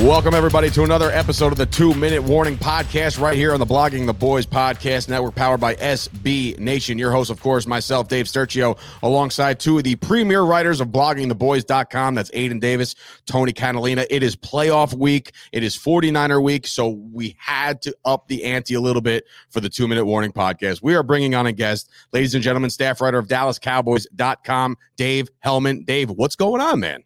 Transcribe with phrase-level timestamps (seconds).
[0.00, 3.66] Welcome, everybody, to another episode of the Two Minute Warning Podcast right here on the
[3.66, 6.96] Blogging the Boys Podcast Network, powered by SB Nation.
[6.96, 12.14] Your host, of course, myself, Dave Sturchio, alongside two of the premier writers of bloggingtheboys.com.
[12.14, 12.94] That's Aidan Davis,
[13.26, 14.06] Tony Catalina.
[14.08, 18.72] It is playoff week, it is 49er week, so we had to up the ante
[18.72, 20.82] a little bit for the Two Minute Warning Podcast.
[20.82, 25.84] We are bringing on a guest, ladies and gentlemen, staff writer of DallasCowboys.com, Dave Helman.
[25.84, 27.04] Dave, what's going on, man?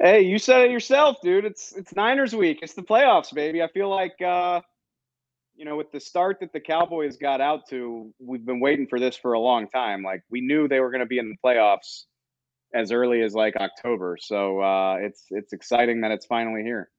[0.00, 1.44] Hey, you said it yourself, dude.
[1.44, 2.60] It's it's Niners week.
[2.62, 3.62] It's the playoffs, baby.
[3.62, 4.60] I feel like uh,
[5.56, 9.00] you know, with the start that the Cowboys got out to, we've been waiting for
[9.00, 10.04] this for a long time.
[10.04, 12.04] Like we knew they were going to be in the playoffs
[12.72, 14.16] as early as like October.
[14.20, 16.90] So uh, it's it's exciting that it's finally here.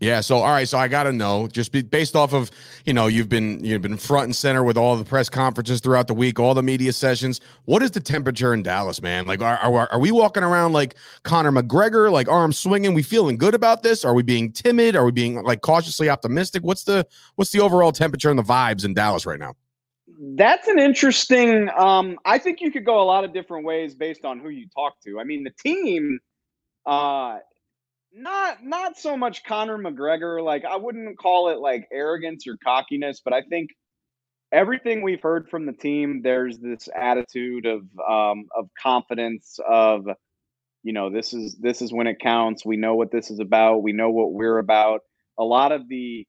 [0.00, 0.20] Yeah.
[0.20, 0.68] So, all right.
[0.68, 2.52] So I got to know, just be, based off of,
[2.84, 6.06] you know, you've been you've been front and center with all the press conferences throughout
[6.06, 7.40] the week, all the media sessions.
[7.64, 9.26] What is the temperature in Dallas, man?
[9.26, 10.94] Like, are are, are we walking around like
[11.24, 12.94] Conor McGregor, like arms swinging?
[12.94, 14.04] We feeling good about this?
[14.04, 14.94] Are we being timid?
[14.94, 16.62] Are we being like cautiously optimistic?
[16.62, 19.54] What's the what's the overall temperature and the vibes in Dallas right now?
[20.20, 21.70] That's an interesting.
[21.76, 24.68] Um, I think you could go a lot of different ways based on who you
[24.72, 25.18] talk to.
[25.18, 26.20] I mean, the team.
[26.86, 27.38] Uh,
[28.18, 30.42] not not so much Conor McGregor.
[30.44, 33.70] Like I wouldn't call it like arrogance or cockiness, but I think
[34.52, 40.06] everything we've heard from the team, there's this attitude of um, of confidence of
[40.82, 42.64] you know this is this is when it counts.
[42.64, 43.82] We know what this is about.
[43.82, 45.00] We know what we're about.
[45.38, 46.26] A lot of the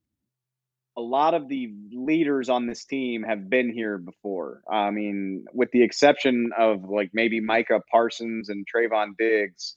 [0.98, 4.62] a lot of the leaders on this team have been here before.
[4.70, 9.76] I mean, with the exception of like maybe Micah Parsons and Trevon Diggs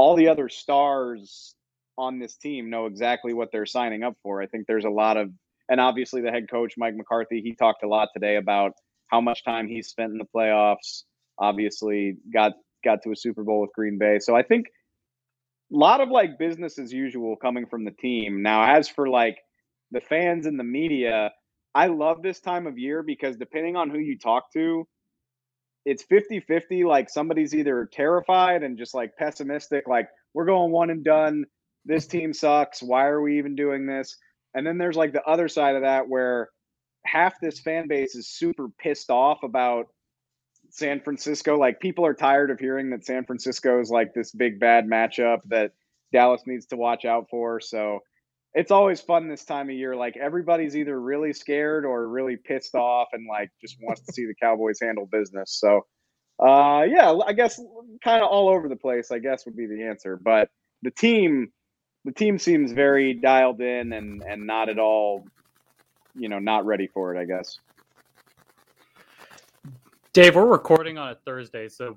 [0.00, 1.54] all the other stars
[1.98, 4.40] on this team know exactly what they're signing up for.
[4.40, 5.28] I think there's a lot of,
[5.68, 8.72] and obviously the head coach Mike McCarthy, he talked a lot today about
[9.08, 11.02] how much time he's spent in the playoffs.
[11.38, 12.52] Obviously, got
[12.82, 14.68] got to a Super Bowl with Green Bay, so I think
[15.70, 18.42] a lot of like business as usual coming from the team.
[18.42, 19.36] Now, as for like
[19.90, 21.30] the fans and the media,
[21.74, 24.88] I love this time of year because depending on who you talk to,
[25.84, 31.04] it's 50-50 like somebody's either terrified and just like pessimistic like we're going one and
[31.04, 31.44] done.
[31.84, 32.82] This team sucks.
[32.82, 34.16] Why are we even doing this?
[34.54, 36.50] And then there's like the other side of that where
[37.04, 39.86] half this fan base is super pissed off about
[40.70, 41.56] San Francisco.
[41.58, 45.38] Like people are tired of hearing that San Francisco is like this big bad matchup
[45.48, 45.72] that
[46.12, 47.60] Dallas needs to watch out for.
[47.60, 48.00] So
[48.54, 49.94] it's always fun this time of year.
[49.94, 54.26] Like everybody's either really scared or really pissed off and like just wants to see
[54.26, 55.58] the Cowboys handle business.
[55.60, 55.86] So,
[56.44, 57.60] uh, yeah, I guess
[58.02, 60.18] kind of all over the place, I guess would be the answer.
[60.22, 60.50] But
[60.82, 61.52] the team,
[62.04, 65.26] the team seems very dialed in and, and not at all,
[66.16, 67.58] you know, not ready for it, I guess.
[70.12, 71.68] Dave, we're recording on a Thursday.
[71.68, 71.96] So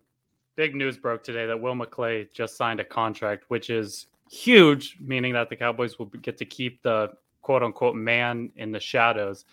[0.56, 5.34] big news broke today that Will McClay just signed a contract, which is huge, meaning
[5.34, 7.12] that the Cowboys will get to keep the
[7.42, 9.46] quote unquote man in the shadows.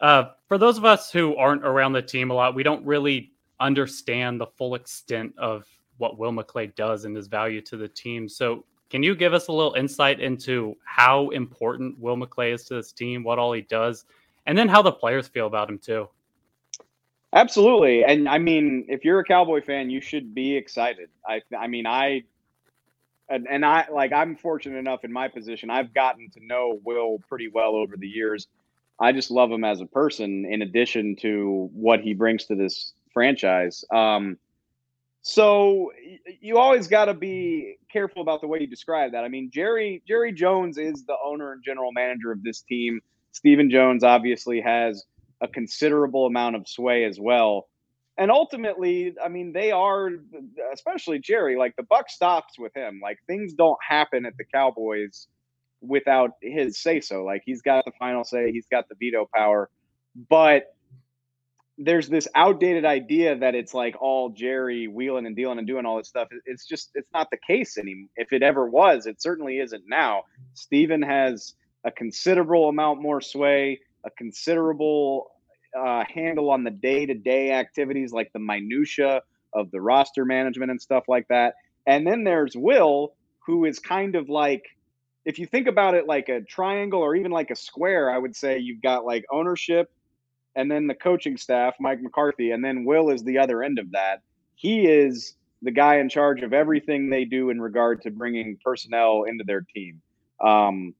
[0.00, 3.32] Uh, for those of us who aren't around the team a lot, we don't really
[3.60, 5.66] understand the full extent of
[5.98, 8.28] what Will McClay does and his value to the team.
[8.28, 12.74] So, can you give us a little insight into how important Will McClay is to
[12.74, 14.04] this team, what all he does,
[14.46, 16.08] and then how the players feel about him too?
[17.32, 21.08] Absolutely, and I mean, if you're a Cowboy fan, you should be excited.
[21.26, 22.22] I, I mean, I
[23.28, 25.70] and, and I like I'm fortunate enough in my position.
[25.70, 28.46] I've gotten to know Will pretty well over the years.
[29.00, 32.92] I just love him as a person, in addition to what he brings to this
[33.12, 33.84] franchise.
[33.92, 34.38] Um,
[35.22, 35.90] so
[36.40, 39.24] you always got to be careful about the way you describe that.
[39.24, 43.00] I mean, Jerry Jerry Jones is the owner and general manager of this team.
[43.32, 45.04] Stephen Jones obviously has
[45.40, 47.68] a considerable amount of sway as well
[48.16, 50.10] and ultimately, I mean, they are,
[50.72, 51.56] especially Jerry.
[51.56, 53.00] Like the buck stops with him.
[53.02, 55.26] Like things don't happen at the Cowboys
[55.80, 57.24] without his say so.
[57.24, 58.52] Like he's got the final say.
[58.52, 59.68] He's got the veto power.
[60.28, 60.74] But
[61.76, 65.96] there's this outdated idea that it's like all Jerry wheeling and dealing and doing all
[65.96, 66.28] this stuff.
[66.46, 68.10] It's just it's not the case anymore.
[68.16, 70.22] If it ever was, it certainly isn't now.
[70.54, 75.32] Stephen has a considerable amount more sway, a considerable
[75.78, 79.22] uh, handle on the day to day activities like the minutia
[79.52, 81.54] of the roster management and stuff like that.
[81.86, 83.14] And then there's Will,
[83.46, 84.64] who is kind of like
[85.24, 88.36] if you think about it like a triangle or even like a square, I would
[88.36, 89.90] say you've got like ownership
[90.54, 93.92] and then the coaching staff, Mike McCarthy, and then Will is the other end of
[93.92, 94.20] that.
[94.54, 99.24] He is the guy in charge of everything they do in regard to bringing personnel
[99.24, 100.00] into their team.
[100.40, 100.94] Um,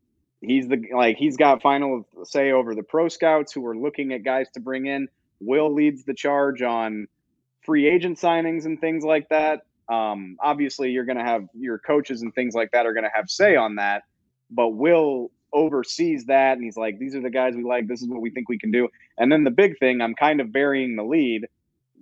[0.44, 4.22] he's the like he's got final say over the pro scouts who are looking at
[4.22, 5.08] guys to bring in.
[5.40, 7.08] Will leads the charge on
[7.62, 9.62] free agent signings and things like that.
[9.88, 13.10] Um, obviously, you're going to have your coaches and things like that are going to
[13.14, 14.04] have say on that,
[14.50, 17.86] but Will oversees that and he's like, these are the guys we like.
[17.86, 18.88] This is what we think we can do.
[19.16, 21.46] And then the big thing, I'm kind of burying the lead.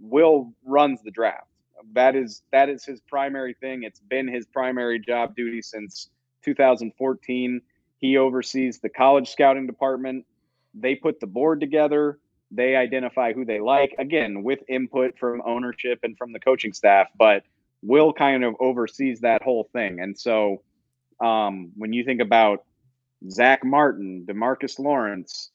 [0.01, 1.47] Will runs the draft.
[1.95, 3.83] That is that is his primary thing.
[3.83, 6.09] It's been his primary job duty since
[6.45, 7.61] 2014.
[8.03, 10.27] He oversees the college scouting department.
[10.75, 12.19] They put the board together.
[12.51, 17.07] They identify who they like, again, with input from ownership and from the coaching staff.
[17.17, 17.45] But
[17.81, 20.01] Will kind of oversees that whole thing.
[20.01, 20.63] And so
[21.21, 22.65] um, when you think about
[23.31, 25.51] Zach Martin, Demarcus Lawrence,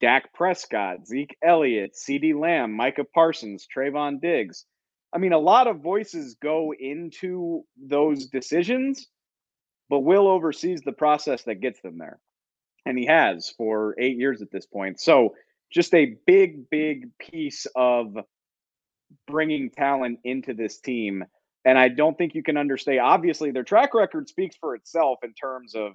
[0.00, 4.64] Dak Prescott, Zeke Elliott, CeeDee Lamb, Micah Parsons, Trevon Diggs.
[5.12, 9.08] I mean, a lot of voices go into those decisions,
[9.92, 12.18] but Will oversees the process that gets them there.
[12.86, 14.98] And he has for eight years at this point.
[14.98, 15.34] So,
[15.70, 18.16] just a big, big piece of
[19.26, 21.24] bringing talent into this team.
[21.66, 23.00] And I don't think you can understate.
[23.00, 25.92] Obviously, their track record speaks for itself in terms of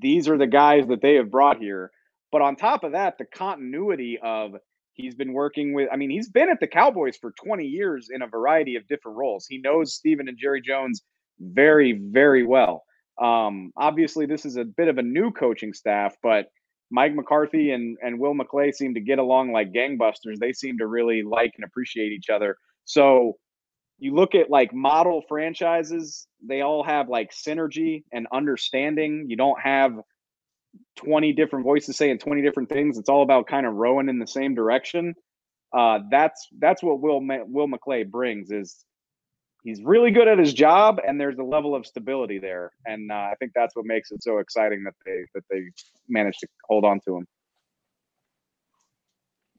[0.00, 1.92] these are the guys that they have brought here.
[2.32, 4.56] But on top of that, the continuity of
[4.94, 8.22] he's been working with, I mean, he's been at the Cowboys for 20 years in
[8.22, 9.46] a variety of different roles.
[9.46, 11.04] He knows Stephen and Jerry Jones
[11.40, 12.84] very, very well.
[13.20, 16.46] Um, obviously, this is a bit of a new coaching staff, but
[16.90, 20.38] Mike McCarthy and, and Will McClay seem to get along like gangbusters.
[20.38, 22.56] They seem to really like and appreciate each other.
[22.84, 23.34] So
[23.98, 29.26] you look at like model franchises, they all have like synergy and understanding.
[29.28, 29.92] You don't have
[30.96, 32.98] 20 different voices saying 20 different things.
[32.98, 35.14] It's all about kind of rowing in the same direction.
[35.76, 38.84] Uh, that's that's what Will Will McClay brings is
[39.64, 43.14] he's really good at his job and there's a level of stability there and uh,
[43.14, 45.62] I think that's what makes it so exciting that they that they
[46.08, 47.26] managed to hold on to him.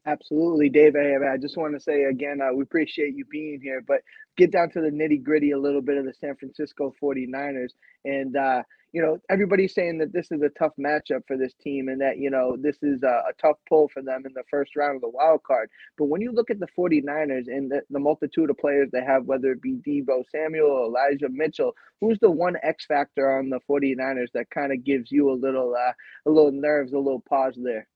[0.06, 0.96] Absolutely, Dave.
[0.96, 4.00] I just want to say again, uh, we appreciate you being here, but
[4.38, 7.70] get down to the nitty gritty a little bit of the San Francisco 49ers.
[8.04, 8.62] And, uh,
[8.92, 12.18] you know, everybody's saying that this is a tough matchup for this team and that,
[12.18, 15.02] you know, this is a, a tough pull for them in the first round of
[15.02, 15.70] the wild card.
[15.96, 19.26] But when you look at the 49ers and the, the multitude of players they have,
[19.26, 24.32] whether it be Deebo Samuel, Elijah Mitchell, who's the one X factor on the 49ers
[24.34, 25.92] that kind of gives you a little, uh,
[26.26, 27.86] a little nerves, a little pause there?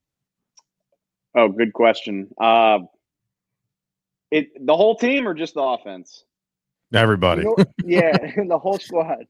[1.37, 2.29] Oh, good question.
[2.41, 2.81] Uh,
[4.31, 6.25] it the whole team or just the offense?
[6.93, 7.43] Everybody.
[7.43, 8.17] You know, yeah,
[8.49, 9.26] the whole squad.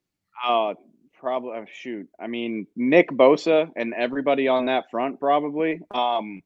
[0.47, 0.75] Uh
[1.25, 2.07] probably oh, shoot.
[2.21, 5.81] I mean, Nick Bosa and everybody on that front probably.
[5.93, 6.43] Um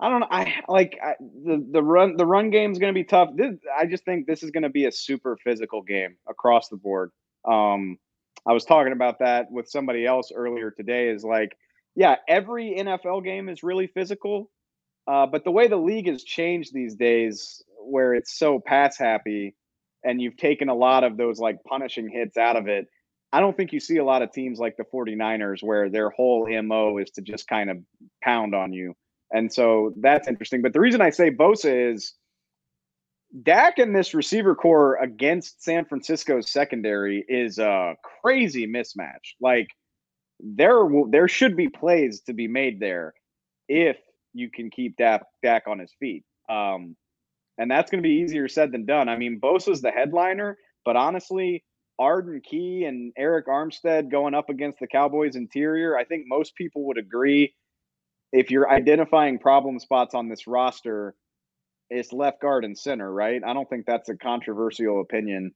[0.00, 0.28] I don't know.
[0.30, 3.30] I like I, the the run the run game is going to be tough.
[3.34, 6.76] This, I just think this is going to be a super physical game across the
[6.76, 7.12] board.
[7.46, 7.96] Um,
[8.46, 11.08] I was talking about that with somebody else earlier today.
[11.08, 11.56] Is like
[11.94, 14.50] yeah, every NFL game is really physical.
[15.06, 19.54] Uh, but the way the league has changed these days, where it's so pass happy
[20.04, 22.86] and you've taken a lot of those like punishing hits out of it,
[23.32, 26.48] I don't think you see a lot of teams like the 49ers where their whole
[26.62, 27.78] MO is to just kind of
[28.22, 28.94] pound on you.
[29.32, 30.62] And so that's interesting.
[30.62, 32.14] But the reason I say Bosa is
[33.42, 39.34] Dak and this receiver core against San Francisco's secondary is a crazy mismatch.
[39.40, 39.68] Like,
[40.38, 43.14] there there should be plays to be made there
[43.68, 43.96] if
[44.32, 46.24] you can keep Dak, Dak on his feet.
[46.48, 46.94] Um,
[47.58, 49.08] and that's going to be easier said than done.
[49.08, 51.64] I mean, Bosa's the headliner, but honestly,
[51.98, 56.86] Arden Key and Arik Armstead going up against the Cowboys interior, I think most people
[56.86, 57.54] would agree
[58.32, 61.14] if you're identifying problem spots on this roster,
[61.88, 63.40] it's left guard and center, right?
[63.46, 65.52] I don't think that's a controversial opinion.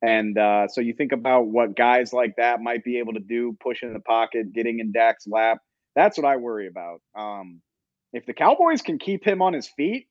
[0.00, 3.56] And uh, so you think about what guys like that might be able to do,
[3.60, 5.58] pushing the pocket, getting in Dak's lap.
[5.94, 7.00] That's what I worry about.
[7.16, 7.60] Um,
[8.12, 10.06] if the Cowboys can keep him on his feet,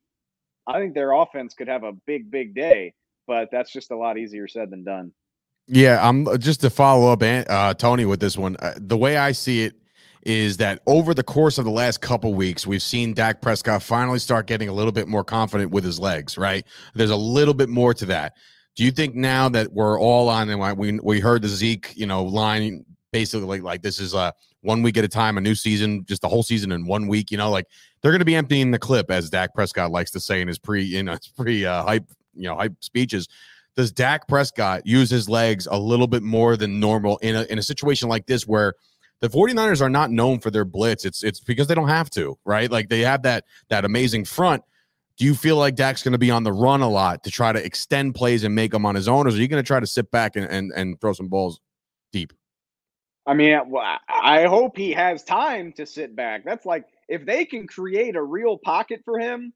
[0.67, 2.93] I think their offense could have a big, big day.
[3.27, 5.11] But that's just a lot easier said than done.
[5.68, 8.58] Yeah, I'm uh, just to follow up, uh, Tony, with this one.
[8.58, 9.75] Uh, the way I see it
[10.24, 14.20] is that over the course of the last couple weeks, we've seen Dak Prescott finally
[14.20, 16.65] start getting a little bit more confident with his legs, right?
[16.94, 18.34] There's a little bit more to that.
[18.75, 22.06] Do you think now that we're all on and we we heard the Zeke, you
[22.06, 25.56] know, line basically like, like this is a one week at a time, a new
[25.56, 27.65] season, just the whole season in one week, you know, like
[28.01, 30.60] they're going to be emptying the clip as Dak Prescott likes to say in his
[30.60, 33.27] pre, you know, his pre uh, hype, you know, hype speeches.
[33.75, 37.58] Does Dak Prescott use his legs a little bit more than normal in a in
[37.58, 38.74] a situation like this where
[39.22, 41.06] the 49ers are not known for their blitz.
[41.06, 42.70] It's it's because they don't have to, right?
[42.70, 44.63] Like they have that that amazing front.
[45.18, 47.54] Do you feel like Dak's going to be on the run a lot to try
[47.54, 49.80] to extend plays and make them on his own, or are you going to try
[49.80, 51.60] to sit back and, and and throw some balls
[52.12, 52.34] deep?
[53.28, 53.60] I mean,
[54.10, 56.44] I hope he has time to sit back.
[56.44, 59.54] That's like if they can create a real pocket for him,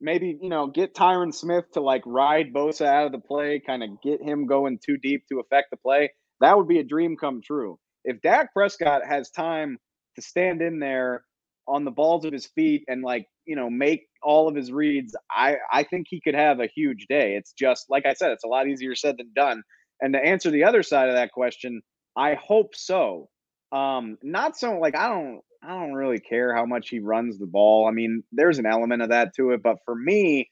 [0.00, 3.82] maybe you know get Tyron Smith to like ride Bosa out of the play, kind
[3.82, 6.10] of get him going too deep to affect the play.
[6.40, 9.78] That would be a dream come true if Dak Prescott has time
[10.14, 11.24] to stand in there
[11.68, 15.14] on the balls of his feet and like you know make all of his reads,
[15.30, 17.34] I I think he could have a huge day.
[17.34, 19.62] It's just like I said, it's a lot easier said than done.
[20.00, 21.82] And to answer the other side of that question,
[22.16, 23.28] I hope so.
[23.72, 27.46] Um, not so like I don't I don't really care how much he runs the
[27.46, 27.86] ball.
[27.86, 30.50] I mean, there's an element of that to it, but for me,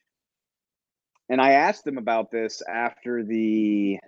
[1.28, 3.99] and I asked him about this after the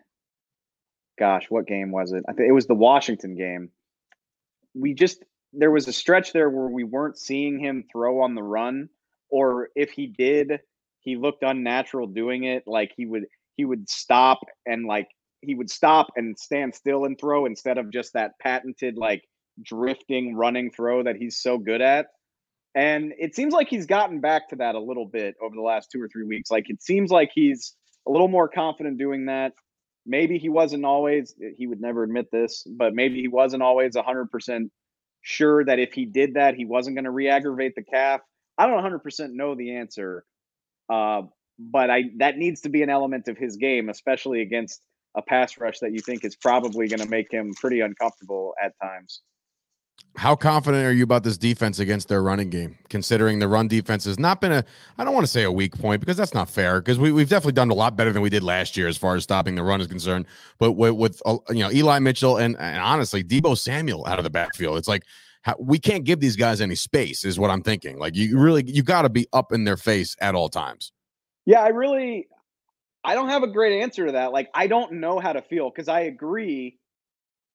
[1.18, 2.24] gosh, what game was it?
[2.28, 3.70] I think it was the Washington game.
[4.74, 8.42] We just there was a stretch there where we weren't seeing him throw on the
[8.42, 8.88] run,
[9.30, 10.60] or if he did,
[11.00, 12.64] he looked unnatural doing it.
[12.66, 13.26] Like he would
[13.56, 15.08] he would stop and like
[15.40, 19.24] he would stop and stand still and throw instead of just that patented like
[19.62, 22.06] drifting running throw that he's so good at.
[22.74, 25.90] And it seems like he's gotten back to that a little bit over the last
[25.90, 26.50] two or three weeks.
[26.50, 27.74] Like it seems like he's
[28.06, 29.52] a little more confident doing that
[30.06, 34.70] maybe he wasn't always he would never admit this but maybe he wasn't always 100%
[35.22, 38.20] sure that if he did that he wasn't going to re-aggravate the calf
[38.56, 40.24] i don't 100% know the answer
[40.88, 41.22] uh,
[41.58, 44.80] but i that needs to be an element of his game especially against
[45.16, 48.72] a pass rush that you think is probably going to make him pretty uncomfortable at
[48.80, 49.22] times
[50.16, 54.06] how confident are you about this defense against their running game, considering the run defense
[54.06, 54.64] has not been a,
[54.96, 57.28] I don't want to say a weak point because that's not fair because we, we've
[57.28, 59.62] definitely done a lot better than we did last year as far as stopping the
[59.62, 60.24] run is concerned.
[60.58, 64.24] But with, with uh, you know, Eli Mitchell and, and honestly, Deebo Samuel out of
[64.24, 65.04] the backfield, it's like,
[65.42, 67.98] how, we can't give these guys any space is what I'm thinking.
[67.98, 70.92] Like you really, you got to be up in their face at all times.
[71.44, 72.26] Yeah, I really,
[73.04, 74.32] I don't have a great answer to that.
[74.32, 76.78] Like, I don't know how to feel because I agree.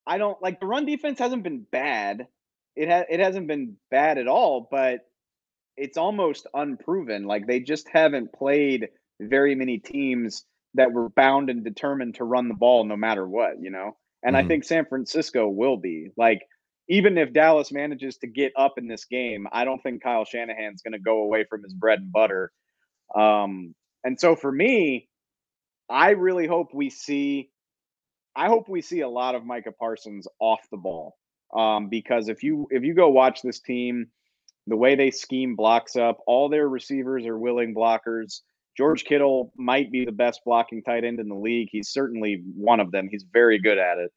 [0.06, 2.28] I don't like the run defense hasn't been bad
[2.76, 5.00] it has it hasn't been bad at all, but
[5.76, 7.24] it's almost unproven.
[7.24, 8.88] Like they just haven't played
[9.20, 13.60] very many teams that were bound and determined to run the ball no matter what,
[13.60, 13.96] you know.
[14.22, 14.44] And mm-hmm.
[14.44, 16.08] I think San Francisco will be.
[16.16, 16.40] Like
[16.88, 20.82] even if Dallas manages to get up in this game, I don't think Kyle Shanahan's
[20.82, 22.52] going to go away from his bread and butter.
[23.14, 23.74] Um,
[24.04, 25.08] and so for me,
[25.88, 27.50] I really hope we see
[28.34, 31.16] I hope we see a lot of Micah Parsons off the ball
[31.52, 34.06] um, because if you if you go watch this team,
[34.66, 38.40] the way they scheme blocks up, all their receivers are willing blockers.
[38.76, 41.68] George Kittle might be the best blocking tight end in the league.
[41.70, 43.08] He's certainly one of them.
[43.10, 44.12] He's very good at it.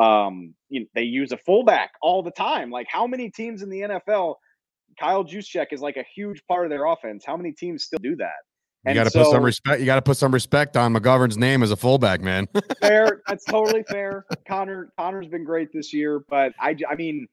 [0.00, 2.70] Um, you know, they use a fullback all the time.
[2.70, 4.36] Like how many teams in the NFL?
[5.00, 7.24] Kyle Juszczyk is like a huge part of their offense.
[7.26, 8.32] How many teams still do that?
[8.86, 9.80] You got to so, put some respect.
[9.80, 12.48] You got to put some respect on McGovern's name as a fullback, man.
[12.80, 13.22] fair.
[13.26, 14.24] That's totally fair.
[14.46, 17.26] Connor Connor's been great this year, but I I mean,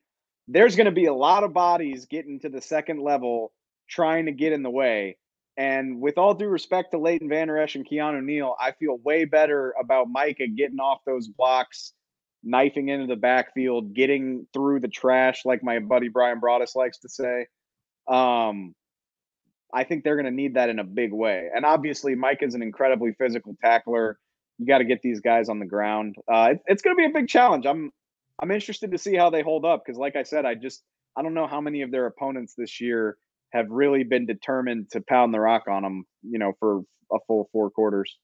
[0.48, 3.52] there's going to be a lot of bodies getting to the second level
[3.90, 5.18] trying to get in the way.
[5.56, 9.26] And with all due respect to Leighton Vander Esch and Keanu Neal, I feel way
[9.26, 11.94] better about Micah getting off those blocks,
[12.44, 17.10] knifing into the backfield, getting through the trash, like my buddy Bryan Broaddus likes to
[17.10, 17.46] say.
[18.08, 18.74] Um,
[19.74, 21.50] I think they're going to need that in a big way.
[21.54, 24.20] And obviously, Mike is an incredibly physical tackler.
[24.60, 26.16] You got to get these guys on the ground.
[26.32, 27.66] Uh, it, it's going to be a big challenge.
[27.66, 27.92] I'm
[28.42, 30.84] I'm interested to see how they hold up because, like I said, I just
[31.18, 33.18] I don't know how many of their opponents this year
[33.52, 36.06] have really been determined to pound the rock on them.
[36.22, 38.18] You know, for a full four quarters.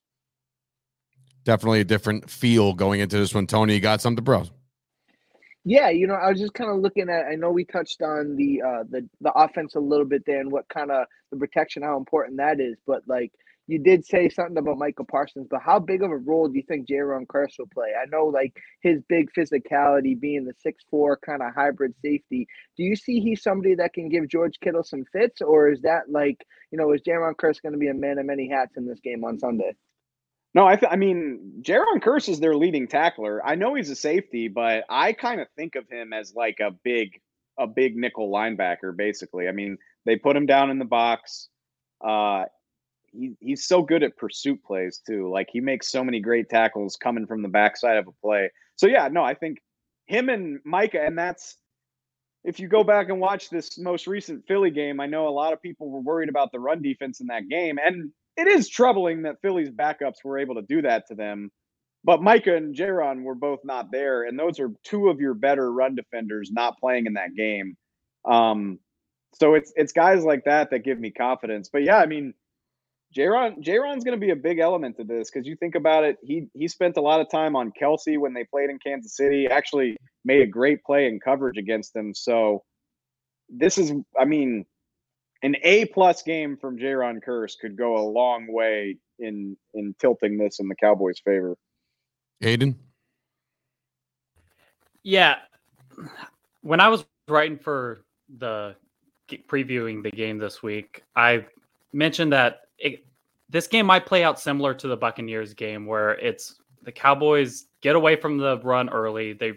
[1.46, 3.48] Definitely a different feel going into this one.
[3.48, 4.46] Tony, you got something, bro?
[5.70, 7.28] Yeah, you know, I was just kind of looking at.
[7.32, 10.52] I know we touched on the uh, the the offense a little bit there, and
[10.52, 12.78] what kind of the protection, how important that is.
[12.88, 13.32] But like
[13.68, 16.64] you did say something about Michael Parsons, but how big of a role do you
[16.68, 17.90] think Jayron Kearse will play?
[18.02, 22.48] I know like his big physicality, being the six four kind of hybrid safety.
[22.76, 26.10] Do you see he's somebody that can give George Kittle some fits, or is that
[26.10, 28.88] like you know is Jayron Kearse going to be a man of many hats in
[28.88, 29.76] this game on Sunday?
[30.56, 33.46] No, I, th- I mean, Jayron Kearse is their leading tackler.
[33.46, 36.72] I know he's a safety, but I kind of think of him as like a
[36.84, 37.22] big,
[37.60, 39.48] a big nickel linebacker, basically.
[39.48, 41.50] I mean, they put him down in the box.
[42.04, 42.46] Uh,
[43.12, 45.30] he, he's so good at pursuit plays too.
[45.32, 48.50] Like he makes so many great tackles coming from the backside of a play.
[48.76, 49.60] So yeah, no, I think
[50.08, 51.58] him and Micah, and that's
[52.44, 55.54] if you go back and watch this most recent Philly game, I know a lot
[55.54, 59.24] of people were worried about the run defense in that game, and it is troubling
[59.24, 61.52] that Philly's backups were able to do that to them.
[62.04, 65.72] But Micah and Jayron were both not there, and those are two of your better
[65.72, 67.76] run defenders not playing in that game.
[68.24, 68.80] Um,
[69.34, 71.70] so it's it's guys like that that give me confidence.
[71.72, 72.34] But yeah, I mean,
[73.16, 76.18] Jayron Jayron's going to be a big element to this because you think about it,
[76.24, 79.48] he he spent a lot of time on Kelce when they played in Kansas City.
[79.48, 82.14] Actually, made a great play in coverage against them.
[82.14, 82.64] So
[83.50, 84.66] this is, I mean,
[85.42, 90.38] an A plus game from Jayron Kearse could go a long way in in tilting
[90.38, 91.56] this in the Cowboys' favor.
[92.42, 92.78] Aidan.
[95.04, 95.38] Yeah,
[96.62, 98.02] when I was writing for
[98.38, 98.76] the
[99.48, 101.46] previewing the game this week, I
[101.94, 103.06] mentioned that it,
[103.50, 107.96] this game might play out similar to the Buccaneers game, where it's the Cowboys get
[107.96, 109.34] away from the run early.
[109.34, 109.54] They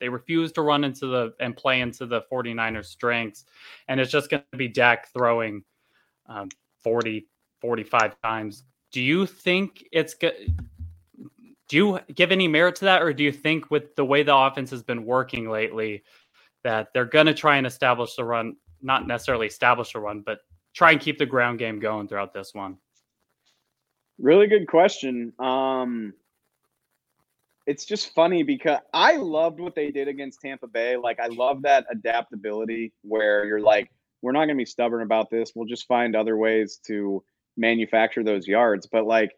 [0.00, 3.44] they refuse to run into the and play into the 49ers strengths.
[3.88, 5.62] And it's just going to be Dak throwing
[6.26, 6.48] um,
[6.82, 7.26] 40
[7.60, 8.64] 45 times.
[8.92, 10.54] Do you think it's good
[11.68, 13.02] do you give any merit to that?
[13.02, 16.04] Or do you think with the way the offense has been working lately
[16.62, 20.40] that they're going to try and establish the run not necessarily establish a run but
[20.74, 22.76] try and keep the ground game going throughout this one?
[24.18, 25.32] Really good question.
[25.38, 26.14] Um
[27.66, 30.96] it's just funny because I loved what they did against Tampa Bay.
[30.96, 33.90] Like I love that adaptability where you're like,
[34.22, 35.52] we're not going to be stubborn about this.
[35.54, 37.24] We'll just find other ways to
[37.56, 38.86] manufacture those yards.
[38.86, 39.32] But like,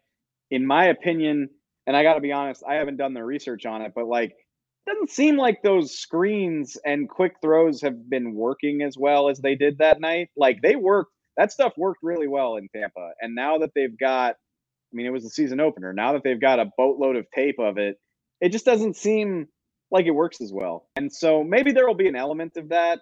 [0.51, 1.49] in my opinion,
[1.87, 4.31] and I got to be honest, I haven't done the research on it, but like,
[4.31, 9.39] it doesn't seem like those screens and quick throws have been working as well as
[9.39, 10.29] they did that night.
[10.37, 13.11] Like they worked, that stuff worked really well in Tampa.
[13.21, 15.93] And now that they've got, I mean, it was the season opener.
[15.93, 17.97] Now that they've got a boatload of tape of it,
[18.41, 19.47] it just doesn't seem
[19.91, 20.87] like it works as well.
[20.95, 22.99] And so maybe there will be an element of that.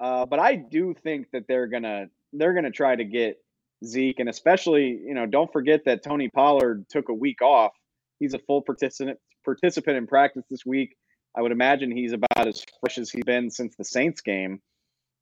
[0.00, 3.36] Uh, but I do think that they're gonna they're gonna try to get
[3.84, 7.72] Zeke, and especially you know don't forget that Tony Pollard took a week off.
[8.18, 10.96] He's a full participant participant in practice this week.
[11.36, 14.60] I would imagine he's about as fresh as he's been since the Saints game.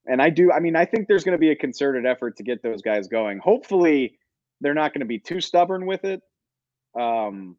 [0.06, 2.42] And I do, I mean, I think there's going to be a concerted effort to
[2.42, 3.38] get those guys going.
[3.38, 4.18] Hopefully,
[4.60, 6.20] they're not going to be too stubborn with it.
[6.98, 7.56] Um,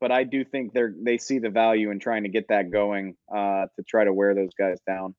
[0.00, 3.16] but I do think they're they see the value in trying to get that going
[3.32, 5.14] uh, to try to wear those guys down.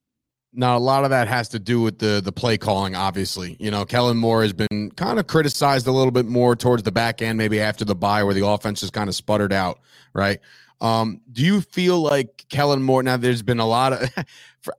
[0.54, 2.96] Now, a lot of that has to do with the the play calling.
[2.96, 6.84] Obviously, you know, Kellen Moore has been kind of criticized a little bit more towards
[6.84, 9.80] the back end, maybe after the bye, where the offense just kind of sputtered out.
[10.14, 10.40] Right?
[10.82, 13.04] Um, do you feel like Kellen Moore?
[13.04, 14.10] Now, there's been a lot of.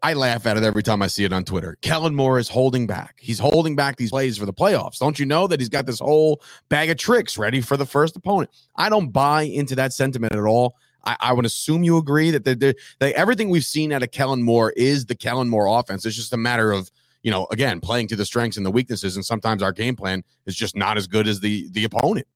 [0.03, 1.77] I laugh at it every time I see it on Twitter.
[1.83, 3.17] Kellen Moore is holding back.
[3.19, 4.99] He's holding back these plays for the playoffs.
[4.99, 8.15] Don't you know that he's got this whole bag of tricks ready for the first
[8.17, 8.51] opponent?
[8.77, 10.77] I don't buy into that sentiment at all.
[11.05, 14.13] I, I would assume you agree that they're, they're, they, everything we've seen out of
[14.13, 16.07] Kellen Moore is the Kellen Moore offense.
[16.07, 16.91] It's just a matter of
[17.23, 20.25] you know, again, playing to the strengths and the weaknesses, and sometimes our game plan
[20.47, 22.27] is just not as good as the the opponent.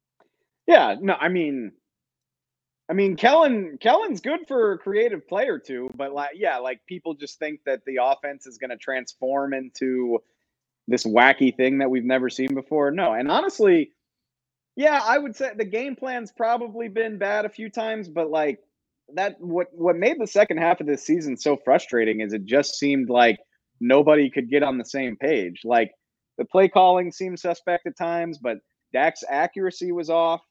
[0.67, 1.73] Yeah, no, I mean,
[2.88, 7.14] I mean, Kellen Kellen's good for a creative player too, but like yeah, like people
[7.14, 10.20] just think that the offense is going to transform into
[10.87, 12.92] this wacky thing that we've never seen before.
[12.92, 13.90] No, and honestly,
[14.77, 18.61] yeah, I would say the game plan's probably been bad a few times, but like
[19.14, 22.77] that what what made the second half of this season so frustrating is it just
[22.77, 23.38] seemed like
[23.81, 25.62] nobody could get on the same page.
[25.64, 25.92] Like
[26.38, 28.59] the play calling seemed suspect at times, but
[28.92, 30.42] Dak's accuracy was off.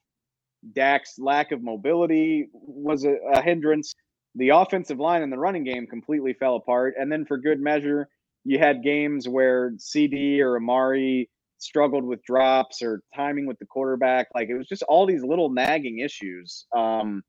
[0.74, 3.94] Dak's lack of mobility was a, a hindrance.
[4.36, 6.96] The offensive line and the running game completely fell apart.
[6.98, 8.10] And then for good measure,
[8.44, 14.28] you had games where CeeDee or Amari struggled with drops or timing with the quarterback.
[14.36, 17.24] Like it was just all these little nagging issues, um,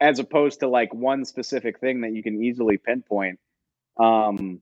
[0.00, 3.38] as opposed to like one specific thing that you can easily pinpoint.
[3.98, 4.60] Um,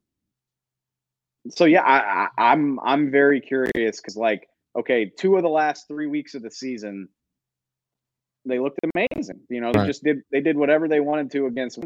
[1.51, 5.89] so yeah, I, I, I'm I'm very curious because like okay, two of the last
[5.89, 7.09] three weeks of the season
[8.49, 9.41] they looked amazing.
[9.49, 11.79] You know, they just did they did whatever they wanted to against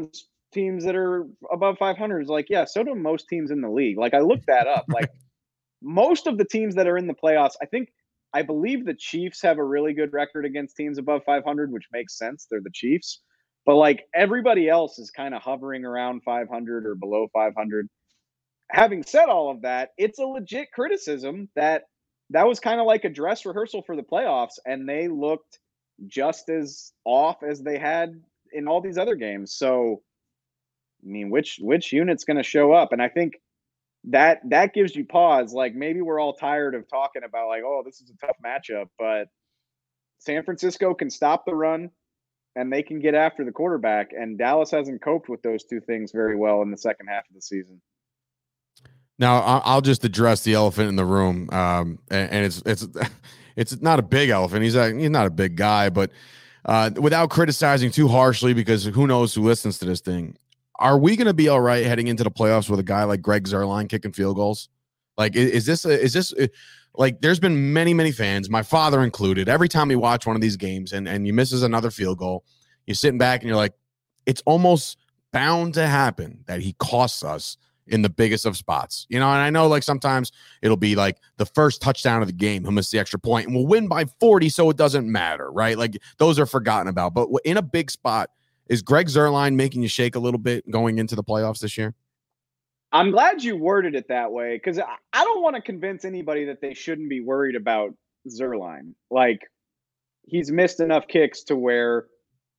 [0.53, 2.21] teams that are above 500.
[2.21, 3.97] Is like, yeah, so do most teams in the league.
[3.97, 4.85] Like I looked that up.
[4.89, 5.09] like
[5.81, 7.89] most of the teams that are in the playoffs, I think
[8.33, 12.17] I believe the Chiefs have a really good record against teams above 500, which makes
[12.17, 12.47] sense.
[12.49, 13.21] They're the Chiefs.
[13.65, 17.87] But like everybody else is kind of hovering around 500 or below 500.
[18.71, 21.83] Having said all of that, it's a legit criticism that
[22.31, 25.59] that was kind of like a dress rehearsal for the playoffs and they looked
[26.07, 29.53] just as off as they had in all these other games.
[29.53, 30.01] So
[31.03, 32.93] I mean, which which unit's going to show up?
[32.93, 33.33] And I think
[34.05, 35.53] that that gives you pause.
[35.53, 38.87] Like maybe we're all tired of talking about like, oh, this is a tough matchup,
[38.97, 39.27] but
[40.19, 41.89] San Francisco can stop the run
[42.55, 44.11] and they can get after the quarterback.
[44.13, 47.35] And Dallas hasn't coped with those two things very well in the second half of
[47.35, 47.81] the season.
[49.19, 52.87] Now I'll just address the elephant in the room, um, and, it's it's
[53.55, 54.63] it's not a big elephant.
[54.63, 56.11] He's a, he's not a big guy, but
[56.65, 60.37] uh, without criticizing too harshly, because who knows who listens to this thing.
[60.79, 63.21] Are we going to be all right heading into the playoffs with a guy like
[63.21, 64.69] Greg Zuerlein kicking field goals?
[65.17, 66.49] Like, is, is this a, is this a,
[66.95, 67.21] like?
[67.21, 69.47] There's been many many fans, my father included.
[69.47, 72.43] Every time we watch one of these games and and you misses another field goal,
[72.87, 73.73] you're sitting back and you're like,
[74.25, 74.97] it's almost
[75.31, 79.05] bound to happen that he costs us in the biggest of spots.
[79.09, 82.33] You know, and I know like sometimes it'll be like the first touchdown of the
[82.33, 85.51] game, he'll miss the extra point and we'll win by 40, so it doesn't matter,
[85.51, 85.77] right?
[85.77, 87.13] Like those are forgotten about.
[87.13, 88.29] But in a big spot,
[88.67, 91.93] is Greg Zuerlein making you shake a little bit going into the playoffs this year?
[92.91, 96.61] I'm glad you worded it that way because I don't want to convince anybody that
[96.61, 97.95] they shouldn't be worried about
[98.27, 98.93] Zuerlein.
[99.09, 99.41] Like
[100.23, 102.05] he's missed enough kicks to where,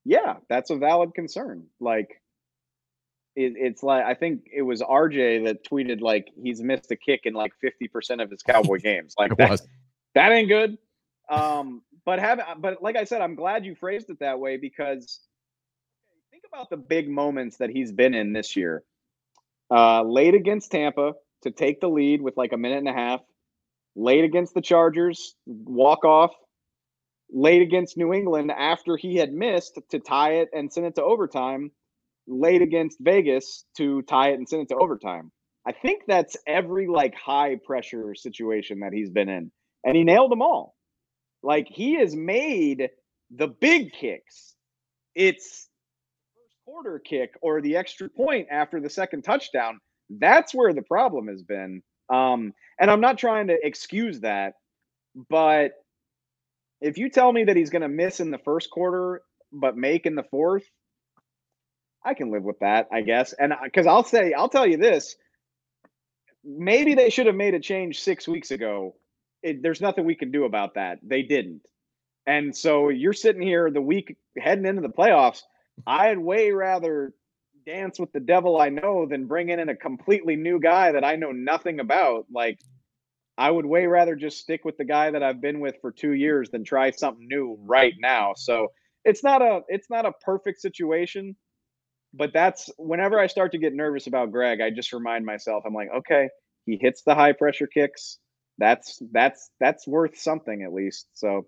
[0.05, 1.67] yeah, that's a valid concern.
[1.81, 2.21] Like
[3.37, 7.23] it, it's like I think it was RJ that tweeted like he's missed a kick
[7.25, 9.15] in like fifty percent of his Cowboy games.
[9.19, 9.61] Like that,
[10.15, 10.79] that ain't good.
[11.29, 15.21] Um, but have but like I said, I'm glad you phrased it that way because
[16.31, 18.85] think about the big moments that he's been in this year.
[19.71, 23.21] Uh, late against Tampa to take the lead with like a minute and a half.
[23.97, 26.33] Late against the Chargers, walk off.
[27.33, 31.03] Late against New England after he had missed to tie it and send it to
[31.03, 31.73] overtime
[32.27, 35.31] late against Vegas to tie it and send it to overtime.
[35.67, 39.51] I think that's every like high pressure situation that he's been in.
[39.85, 40.75] And he nailed them all.
[41.43, 42.89] Like he has made
[43.35, 44.55] the big kicks.
[45.15, 45.69] It's
[46.35, 49.79] first quarter kick or the extra point after the second touchdown.
[50.11, 51.83] That's where the problem has been.
[52.13, 54.55] Um, and I'm not trying to excuse that,
[55.31, 55.73] but
[56.81, 60.05] if you tell me that he's going to miss in the first quarter but make
[60.05, 60.65] in the fourth,
[62.05, 63.33] I can live with that, I guess.
[63.33, 65.17] And because I'll say, I'll tell you this
[66.45, 68.95] maybe they should have made a change six weeks ago.
[69.43, 70.99] It, there's nothing we can do about that.
[71.03, 71.63] They didn't.
[72.27, 75.43] And so you're sitting here the week heading into the playoffs.
[75.87, 77.13] I'd way rather
[77.67, 81.17] dance with the devil I know than bring in a completely new guy that I
[81.17, 82.27] know nothing about.
[82.33, 82.59] Like,
[83.37, 86.13] I would way rather just stick with the guy that I've been with for two
[86.13, 88.35] years than try something new right now.
[88.37, 88.69] So
[89.05, 91.37] it's not a it's not a perfect situation
[92.17, 95.75] but that's whenever I start to get nervous about Greg, I just remind myself, I'm
[95.75, 96.29] like, okay,
[96.65, 98.19] he hits the high pressure kicks.
[98.59, 101.09] That's that's that's worth something at least.
[101.15, 101.47] So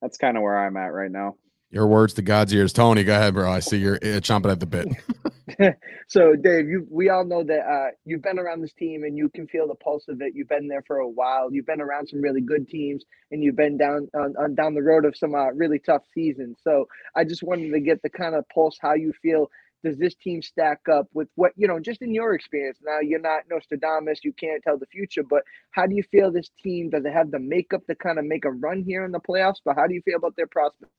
[0.00, 1.36] that's kind of where I'm at right now.
[1.70, 3.04] Your words to God's ears, Tony.
[3.04, 3.50] Go ahead, bro.
[3.50, 5.76] I see you're uh, chomping at the bit.
[6.08, 9.28] so, Dave, you we all know that uh, you've been around this team and you
[9.28, 10.32] can feel the pulse of it.
[10.34, 11.52] You've been there for a while.
[11.52, 14.82] You've been around some really good teams, and you've been down on, on down the
[14.82, 16.58] road of some uh, really tough seasons.
[16.62, 19.50] So, I just wanted to get the kind of pulse how you feel
[19.84, 23.20] does this team stack up with what you know just in your experience now you're
[23.20, 27.04] not nostradamus you can't tell the future but how do you feel this team does
[27.04, 29.60] it have the makeup to kind of make a run here in the playoffs?
[29.64, 30.92] But how do you feel about their prospects?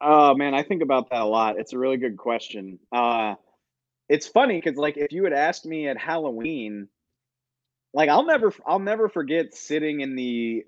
[0.00, 1.58] Oh man i think about that a lot.
[1.58, 2.78] It's a really good question.
[2.92, 3.34] Uh
[4.08, 6.88] it's funny because like if you had asked me at halloween
[7.92, 10.64] like i'll never i'll never forget sitting in the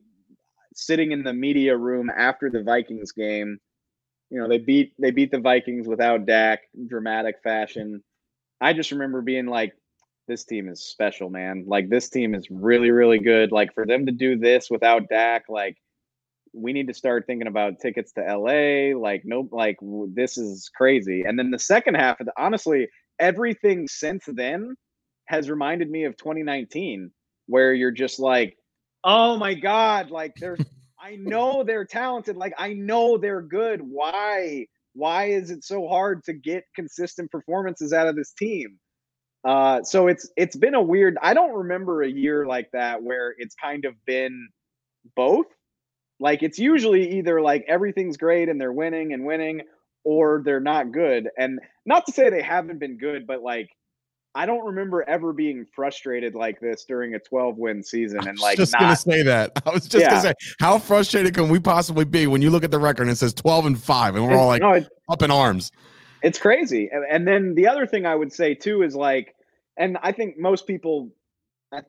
[0.74, 3.58] sitting in the media room after the vikings game
[4.30, 8.02] you know, they beat they beat the Vikings without Dak, dramatic fashion.
[8.60, 9.72] I just remember being like,
[10.26, 11.64] this team is special, man.
[11.66, 13.52] Like this team is really, really good.
[13.52, 15.76] Like for them to do this without Dak, like
[16.52, 18.98] we need to start thinking about tickets to LA.
[18.98, 19.78] Like no, like
[20.14, 21.24] this is crazy.
[21.26, 22.88] And then the second half of the, honestly,
[23.18, 24.74] everything since then
[25.26, 27.10] has reminded me of 2019,
[27.46, 28.56] where you're just like,
[29.04, 30.60] oh my god, like there's
[31.00, 32.36] I know they're talented.
[32.36, 33.80] Like I know they're good.
[33.82, 34.66] Why?
[34.94, 38.78] Why is it so hard to get consistent performances out of this team?
[39.46, 41.16] Uh, so it's it's been a weird.
[41.22, 44.48] I don't remember a year like that where it's kind of been
[45.14, 45.46] both.
[46.20, 49.62] Like it's usually either like everything's great and they're winning and winning,
[50.04, 51.28] or they're not good.
[51.38, 53.68] And not to say they haven't been good, but like
[54.34, 58.26] I don't remember ever being frustrated like this during a 12 win season.
[58.28, 59.52] And like, just not, gonna say that.
[59.66, 60.10] I was just yeah.
[60.10, 63.10] gonna say, how frustrated can we possibly be when you look at the record and
[63.10, 65.72] it says 12 and five, and we're all like no, up in arms.
[66.22, 66.88] It's crazy.
[66.92, 69.34] And, and then the other thing I would say too is like,
[69.76, 71.10] and I think most people,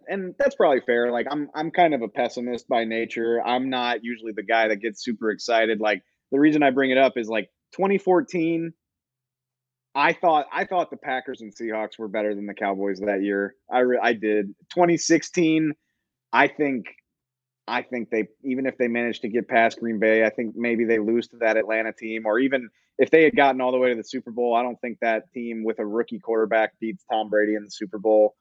[0.08, 1.12] and that's probably fair.
[1.12, 3.41] Like, I'm I'm kind of a pessimist by nature.
[3.45, 5.80] I'm not usually the guy that gets super excited.
[5.80, 8.73] Like, the reason I bring it up is like 2014
[9.95, 13.56] I thought I thought the Packers and Seahawks were better than the Cowboys that year.
[13.71, 14.47] I re- I did.
[14.73, 15.73] 2016,
[16.32, 16.86] I think
[17.67, 20.86] I think they even if they managed to get past Green Bay, I think maybe
[20.86, 23.89] they lose to that Atlanta team or even if they had gotten all the way
[23.89, 27.30] to the Super Bowl, I don't think that team with a rookie quarterback beats Tom
[27.30, 28.36] Brady in the Super Bowl.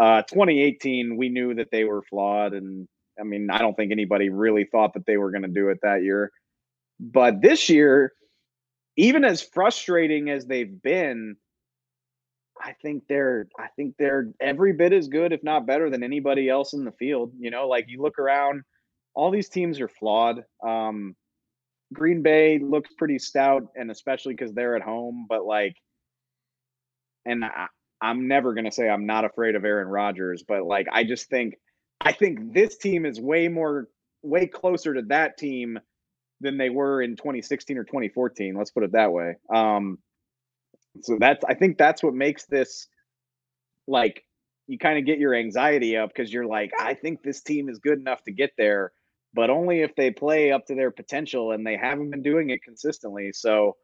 [0.00, 4.30] Uh, 2018, we knew that they were flawed and I mean, I don't think anybody
[4.30, 6.32] really thought that they were going to do it that year.
[6.98, 8.12] But this year,
[8.96, 11.36] even as frustrating as they've been,
[12.62, 16.48] I think they're I think they're every bit as good, if not better, than anybody
[16.48, 17.32] else in the field.
[17.38, 18.62] You know, like you look around,
[19.14, 20.44] all these teams are flawed.
[20.64, 21.16] Um,
[21.92, 25.26] Green Bay looks pretty stout, and especially because they're at home.
[25.28, 25.74] But like,
[27.24, 27.66] and I,
[28.00, 31.54] I'm never gonna say I'm not afraid of Aaron Rodgers, but like I just think
[32.00, 33.88] I think this team is way more
[34.22, 35.78] way closer to that team
[36.40, 38.54] than they were in 2016 or 2014.
[38.56, 39.34] Let's put it that way.
[39.52, 39.98] Um,
[41.02, 42.88] so that's I think that's what makes this
[43.86, 44.24] like
[44.66, 47.78] you kind of get your anxiety up because you're like, I think this team is
[47.78, 48.92] good enough to get there,
[49.34, 52.62] but only if they play up to their potential, and they haven't been doing it
[52.62, 53.32] consistently.
[53.32, 53.76] So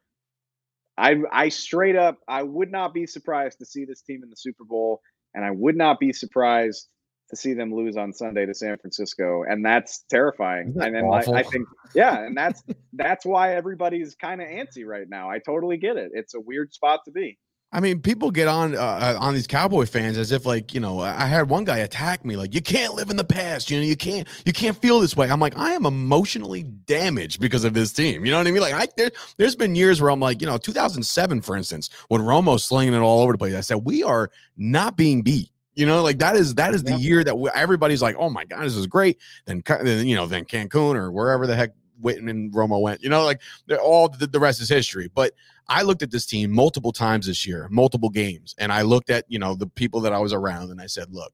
[0.96, 4.36] I I straight up I would not be surprised to see this team in the
[4.36, 5.00] Super Bowl,
[5.34, 6.88] and I would not be surprised
[7.30, 10.74] to see them lose on Sunday to San Francisco, and that's terrifying.
[10.80, 12.62] And then like, I think, yeah, and that's
[12.92, 15.30] that's why everybody's kind of antsy right now.
[15.30, 16.12] I totally get it.
[16.14, 17.38] It's a weird spot to be.
[17.72, 20.80] I mean, people get on uh, uh, on these Cowboy fans as if like you
[20.80, 21.00] know.
[21.00, 23.70] I had one guy attack me like, "You can't live in the past.
[23.70, 27.40] You know, you can't you can't feel this way." I'm like, I am emotionally damaged
[27.40, 28.24] because of this team.
[28.24, 28.62] You know what I mean?
[28.62, 32.22] Like, I there, there's been years where I'm like, you know, 2007, for instance, when
[32.22, 33.54] Romo's slinging it all over the place.
[33.54, 35.50] I said, we are not being beat.
[35.76, 38.46] You know, like that is that is the year that we, everybody's like, oh my
[38.46, 39.18] god, this is great.
[39.44, 41.70] Then, then you know, then Cancun or wherever the heck
[42.02, 43.02] Witten and Romo went.
[43.02, 43.40] You know, like
[43.82, 45.10] all the, the rest is history.
[45.14, 45.34] But
[45.68, 49.24] I looked at this team multiple times this year, multiple games, and I looked at
[49.28, 51.32] you know the people that I was around, and I said, look,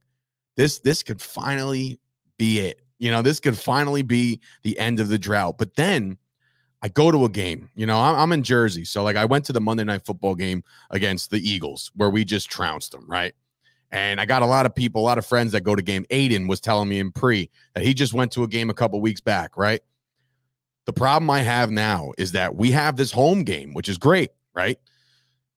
[0.56, 2.00] this this could finally
[2.36, 2.80] be it.
[2.98, 5.56] You know, this could finally be the end of the drought.
[5.58, 6.18] But then
[6.82, 7.68] I go to a game.
[7.74, 10.34] You know, I'm, I'm in Jersey, so like I went to the Monday Night Football
[10.34, 13.34] game against the Eagles, where we just trounced them, right?
[13.92, 16.06] And I got a lot of people, a lot of friends that go to game.
[16.08, 19.00] Aidan was telling me in pre that he just went to a game a couple
[19.00, 19.82] weeks back, right?
[20.86, 24.30] The problem I have now is that we have this home game, which is great,
[24.54, 24.78] right?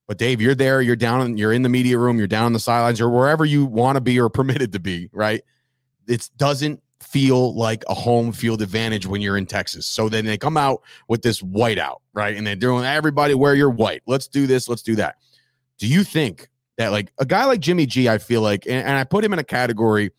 [0.08, 2.60] But Dave, you're there, you're down, you're in the media room, you're down on the
[2.60, 5.41] sidelines, or wherever you want to be or permitted to be, right?
[6.08, 9.88] It doesn't feel like a home field advantage when you're in Texas.
[9.88, 12.36] So then they come out with this whiteout, right?
[12.36, 14.02] And they're doing everybody wear your white.
[14.06, 15.15] Let's do this, let's do that.
[15.78, 18.97] Do you think that like a guy like Jimmy G, I feel like, and, and
[18.97, 20.11] I put him in a category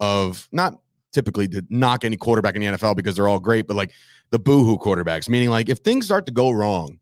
[0.00, 0.80] of not
[1.12, 3.92] typically to knock any quarterback in the NFL because they're all great, but like
[4.30, 6.98] the boohoo quarterbacks, meaning like if things start to go wrong,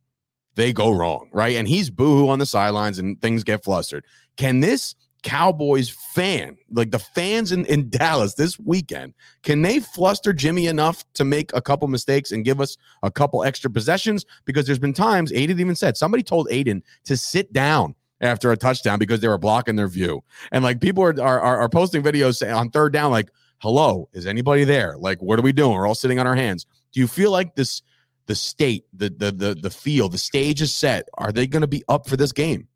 [0.55, 1.57] they go wrong, right?
[1.57, 4.05] And he's boohoo on the sidelines and things get flustered.
[4.37, 10.33] Can this Cowboys fan, like the fans in, in Dallas this weekend, can they fluster
[10.33, 14.25] Jimmy enough to make a couple mistakes and give us a couple extra possessions?
[14.45, 18.57] Because there's been times Aidan even said somebody told Aidan to sit down after a
[18.57, 20.23] touchdown because they were blocking their view.
[20.53, 24.65] And like people are are, are posting videos on third down, like, hello, is anybody
[24.65, 24.97] there?
[24.99, 25.73] Like, what are we doing?
[25.77, 26.67] We're all sitting on our hands.
[26.93, 27.83] Do you feel like this
[28.27, 31.09] the state, the the the the field, the stage is set?
[31.15, 32.69] Are they going to be up for this game?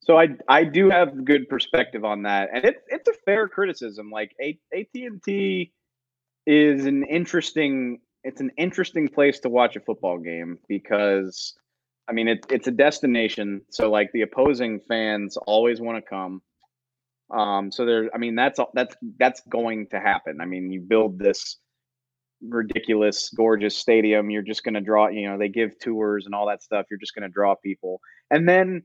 [0.00, 4.10] So I I do have good perspective on that, and it's it's a fair criticism.
[4.10, 5.72] Like AT and T
[6.46, 11.54] is an interesting it's an interesting place to watch a football game because
[12.12, 16.42] I mean, it, it's a destination, so like the opposing fans always want to come.
[17.34, 20.42] Um, so there, I mean, that's that's that's going to happen.
[20.42, 21.56] I mean, you build this
[22.46, 25.08] ridiculous, gorgeous stadium, you're just going to draw.
[25.08, 26.84] You know, they give tours and all that stuff.
[26.90, 27.98] You're just going to draw people,
[28.30, 28.82] and then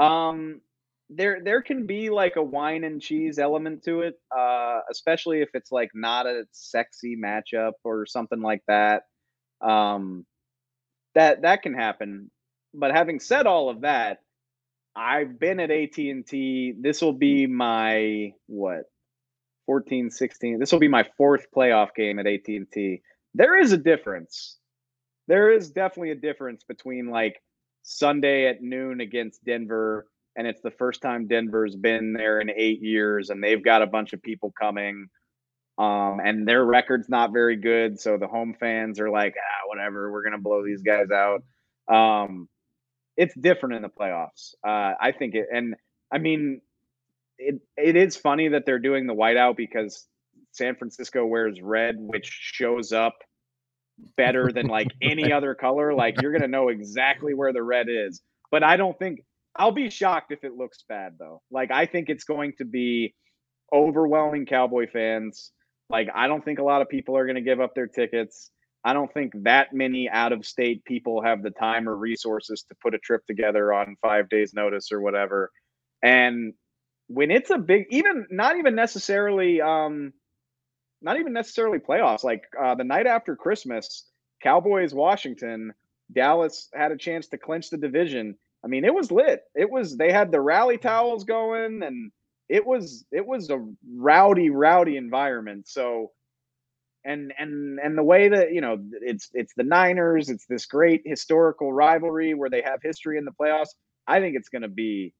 [0.00, 0.62] um,
[1.10, 5.50] there there can be like a wine and cheese element to it, uh, especially if
[5.52, 9.02] it's like not a sexy matchup or something like that.
[9.60, 10.24] Um,
[11.14, 12.30] that that can happen
[12.74, 14.18] but having said all of that,
[14.94, 16.74] I've been at AT&T.
[16.80, 18.84] This will be my what?
[19.66, 20.58] 14, 16.
[20.58, 23.00] This will be my fourth playoff game at AT&T.
[23.34, 24.58] There is a difference.
[25.28, 27.40] There is definitely a difference between like
[27.82, 30.06] Sunday at noon against Denver
[30.36, 33.86] and it's the first time Denver's been there in 8 years and they've got a
[33.86, 35.08] bunch of people coming.
[35.78, 40.12] Um, and their record's not very good, so the home fans are like, ah, whatever,
[40.12, 41.42] we're gonna blow these guys out.
[41.88, 42.48] Um,
[43.16, 44.54] it's different in the playoffs.
[44.66, 45.74] Uh, I think it, and
[46.12, 46.60] I mean,
[47.38, 50.06] it it is funny that they're doing the whiteout because
[50.52, 53.14] San Francisco wears red, which shows up
[54.16, 55.94] better than like any other color.
[55.94, 58.20] Like you're gonna know exactly where the red is.
[58.50, 59.20] But I don't think
[59.56, 61.42] I'll be shocked if it looks bad though.
[61.50, 63.14] Like I think it's going to be
[63.72, 65.52] overwhelming Cowboy fans.
[65.88, 68.50] Like I don't think a lot of people are going to give up their tickets.
[68.84, 72.74] I don't think that many out of state people have the time or resources to
[72.82, 75.50] put a trip together on 5 days notice or whatever.
[76.02, 76.54] And
[77.08, 80.12] when it's a big even not even necessarily um
[81.02, 84.06] not even necessarily playoffs like uh, the night after Christmas,
[84.42, 85.72] Cowboys Washington,
[86.12, 89.42] Dallas had a chance to clinch the division I mean, it was lit.
[89.54, 92.12] It was they had the rally towels going, and
[92.48, 93.64] it was it was a
[93.96, 95.68] rowdy, rowdy environment.
[95.68, 96.12] So,
[97.04, 101.02] and and and the way that you know it's it's the Niners, it's this great
[101.04, 103.70] historical rivalry where they have history in the playoffs.
[104.06, 105.14] I think it's going to be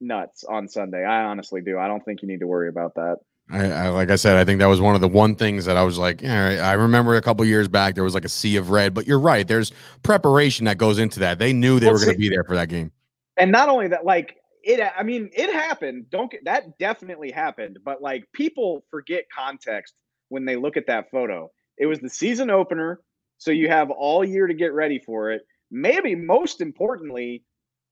[0.00, 1.04] nuts on Sunday.
[1.04, 1.78] I honestly do.
[1.78, 3.18] I don't think you need to worry about that.
[3.52, 5.76] I, I, like I said, I think that was one of the one things that
[5.76, 8.56] I was like, yeah, I remember a couple years back there was like a sea
[8.56, 9.46] of red, but you're right.
[9.46, 11.38] There's preparation that goes into that.
[11.38, 12.92] They knew they well, were going to be there for that game.
[13.36, 16.10] And not only that, like it, I mean, it happened.
[16.10, 19.94] Don't get that definitely happened, but like people forget context
[20.30, 21.50] when they look at that photo.
[21.76, 23.00] It was the season opener,
[23.36, 25.42] so you have all year to get ready for it.
[25.70, 27.44] Maybe most importantly,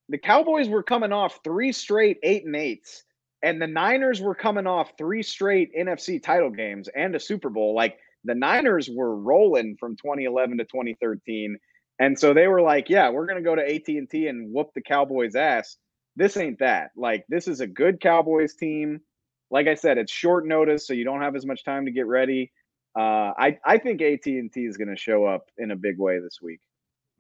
[0.09, 3.05] the Cowboys were coming off three straight eight and eights
[3.43, 7.75] and the Niners were coming off three straight NFC title games and a Super Bowl.
[7.75, 11.59] Like the Niners were rolling from 2011 to 2013.
[12.01, 15.35] And so they were like, yeah, we're to go to AT&T and whoop the Cowboys
[15.35, 15.77] ass.
[16.17, 16.91] This ain't that.
[16.97, 19.01] Like this is a good Cowboys team.
[19.51, 22.07] Like I said, it's short notice so you don't have as much time to get
[22.07, 22.53] ready.
[22.97, 26.39] Uh, I I think AT&T is going to show up in a big way this
[26.43, 26.61] week.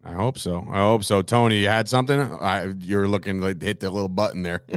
[0.04, 0.66] I hope so.
[0.70, 1.22] I hope so.
[1.22, 2.20] Tony, you had something?
[2.20, 4.62] I, you're looking to hit the little button there.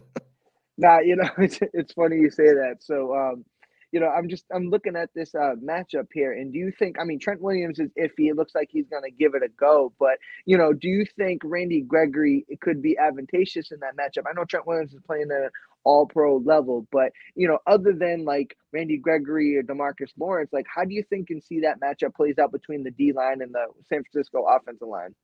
[0.77, 2.77] Nah, you know, it's it's funny you say that.
[2.79, 3.45] So, um,
[3.91, 6.97] you know, I'm just I'm looking at this uh, matchup here, and do you think?
[6.99, 8.29] I mean, Trent Williams is iffy.
[8.29, 11.05] It looks like he's going to give it a go, but you know, do you
[11.17, 14.23] think Randy Gregory could be advantageous in that matchup?
[14.27, 15.49] I know Trent Williams is playing at an
[15.83, 20.65] All Pro level, but you know, other than like Randy Gregory or Demarcus Lawrence, like
[20.73, 23.53] how do you think and see that matchup plays out between the D line and
[23.53, 25.15] the San Francisco offensive line?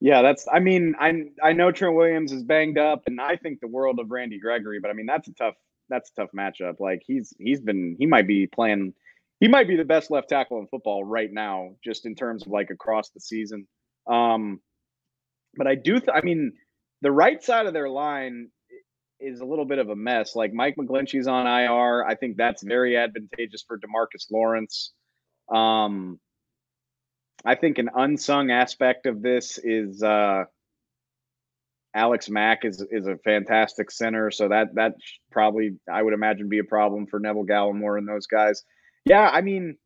[0.00, 0.46] Yeah, that's.
[0.50, 3.98] I mean, I I know Trent Williams is banged up, and I think the world
[3.98, 4.80] of Randy Gregory.
[4.80, 5.54] But I mean, that's a tough
[5.90, 6.80] that's a tough matchup.
[6.80, 8.94] Like he's he's been he might be playing
[9.40, 12.48] he might be the best left tackle in football right now, just in terms of
[12.48, 13.66] like across the season.
[14.06, 14.60] Um,
[15.56, 15.98] but I do.
[15.98, 16.52] Th- I mean,
[17.02, 18.50] the right side of their line
[19.20, 20.34] is a little bit of a mess.
[20.34, 22.04] Like Mike McGlinchey's on IR.
[22.04, 24.92] I think that's very advantageous for Demarcus Lawrence.
[25.52, 26.18] Um,
[27.44, 30.44] I think an unsung aspect of this is uh,
[31.94, 34.94] Alex Mack is is a fantastic center, so that that
[35.30, 38.62] probably I would imagine be a problem for Neville Gallimore and those guys.
[39.04, 39.76] Yeah, I mean,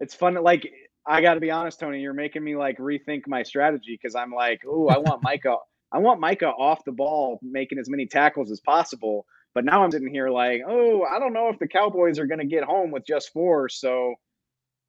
[0.00, 0.34] it's fun.
[0.34, 0.70] Like
[1.06, 4.32] I got to be honest, Tony, you're making me like rethink my strategy because I'm
[4.32, 5.56] like, oh, I want Micah,
[5.96, 9.24] I want Micah off the ball, making as many tackles as possible.
[9.54, 12.40] But now I'm sitting here like, oh, I don't know if the Cowboys are going
[12.40, 14.16] to get home with just four, so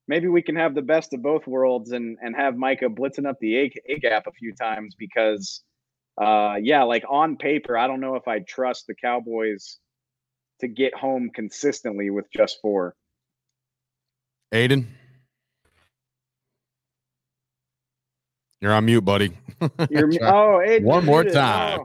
[0.09, 3.37] maybe we can have the best of both worlds and and have Micah blitzing up
[3.39, 5.63] the A, a gap a few times because
[6.21, 9.77] uh yeah, like on paper, I don't know if I trust the Cowboys
[10.59, 12.95] to get home consistently with just four.
[14.51, 14.87] Aidan.
[18.61, 19.37] You're on mute, buddy.
[19.89, 21.81] You're, oh, Aidan, one more time.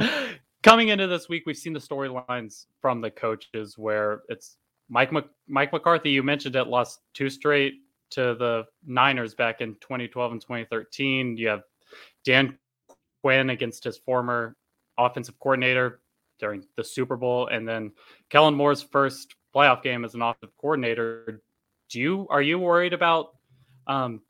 [0.00, 0.28] Oh.
[0.62, 4.56] Coming into this week, we've seen the storylines from the coaches where it's
[4.88, 5.12] Mike
[5.48, 7.74] Mike McCarthy, you mentioned it, lost two straight
[8.10, 11.36] to the Niners back in 2012 and 2013.
[11.36, 11.62] You have
[12.24, 12.58] Dan
[13.22, 14.56] Quinn against his former
[14.98, 16.00] offensive coordinator
[16.38, 17.92] during the Super Bowl, and then
[18.28, 21.42] Kellen Moore's first playoff game as an offensive coordinator.
[21.88, 23.36] Do you are you worried about?
[23.86, 24.20] Um,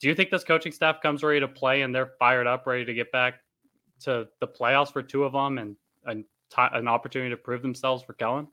[0.00, 2.84] do you think this coaching staff comes ready to play and they're fired up, ready
[2.86, 3.34] to get back
[4.00, 8.02] to the playoffs for two of them and, and t- an opportunity to prove themselves
[8.02, 8.48] for Kellen?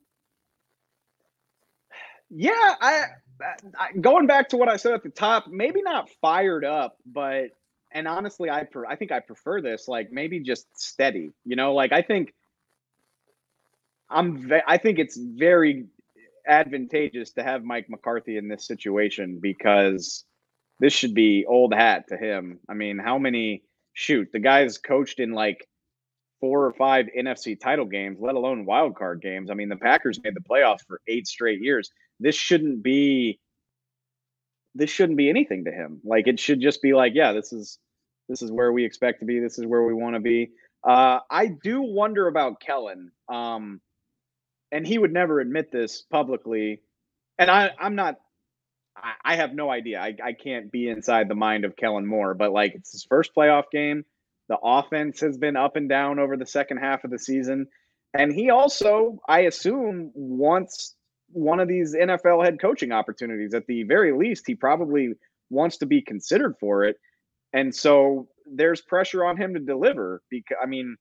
[2.30, 3.04] Yeah, I,
[3.78, 7.50] I, going back to what I said at the top, maybe not fired up, but
[7.90, 11.30] and honestly, I I think I prefer this like maybe just steady.
[11.46, 12.34] You know, like I think
[14.10, 15.86] I'm ve- I think it's very
[16.46, 20.24] advantageous to have Mike McCarthy in this situation because
[20.80, 22.60] this should be old hat to him.
[22.68, 23.62] I mean, how many
[23.94, 25.66] shoot the guy's coached in like
[26.40, 29.50] four or five NFC title games, let alone wild card games.
[29.50, 33.38] I mean, the Packers made the playoffs for eight straight years this shouldn't be
[34.74, 36.00] this shouldn't be anything to him.
[36.04, 37.78] Like it should just be like, yeah, this is
[38.28, 39.40] this is where we expect to be.
[39.40, 40.50] This is where we want to be.
[40.86, 43.80] Uh, I do wonder about Kellen, um,
[44.70, 46.82] and he would never admit this publicly.
[47.38, 48.16] And I, I'm not.
[49.02, 50.00] I, I have no idea.
[50.00, 53.34] I, I can't be inside the mind of Kellen Moore, but like it's his first
[53.34, 54.04] playoff game.
[54.48, 57.66] The offense has been up and down over the second half of the season.
[58.14, 60.94] And he also, I assume, wants
[61.30, 63.52] one of these NFL head coaching opportunities.
[63.52, 65.10] At the very least, he probably
[65.50, 66.96] wants to be considered for it.
[67.52, 70.96] And so there's pressure on him to deliver because I mean,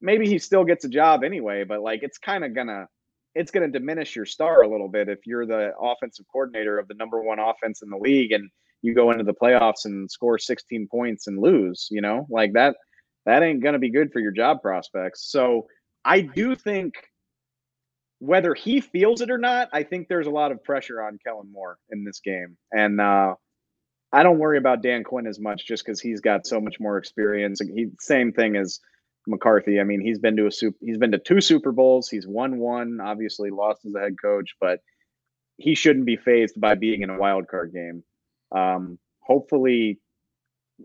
[0.00, 2.88] maybe he still gets a job anyway, but like it's kind of gonna
[3.36, 6.94] it's gonna diminish your star a little bit if you're the offensive coordinator of the
[6.94, 8.50] number one offense in the league and
[8.82, 12.76] you go into the playoffs and score 16 points and lose, you know, like that
[13.26, 15.30] that ain't gonna be good for your job prospects.
[15.30, 15.66] So
[16.04, 16.94] I do think
[18.18, 21.52] whether he feels it or not, I think there's a lot of pressure on Kellen
[21.52, 22.56] Moore in this game.
[22.72, 23.34] And uh,
[24.12, 26.96] I don't worry about Dan Quinn as much just because he's got so much more
[26.96, 27.60] experience.
[27.60, 28.80] He same thing as
[29.26, 29.80] McCarthy.
[29.80, 30.76] I mean, he's been to a soup.
[30.80, 32.08] He's been to two Super Bowls.
[32.08, 33.00] He's won one.
[33.00, 34.80] Obviously, lost as a head coach, but
[35.56, 38.02] he shouldn't be fazed by being in a wild card game.
[38.52, 39.98] Um, hopefully,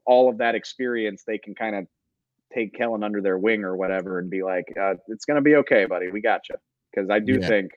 [0.05, 1.87] all of that experience they can kind of
[2.53, 5.55] take Kellen under their wing or whatever and be like, uh, "It's going to be
[5.57, 6.09] okay, buddy.
[6.09, 6.55] We got you."
[6.93, 7.47] Because I do yeah.
[7.47, 7.71] think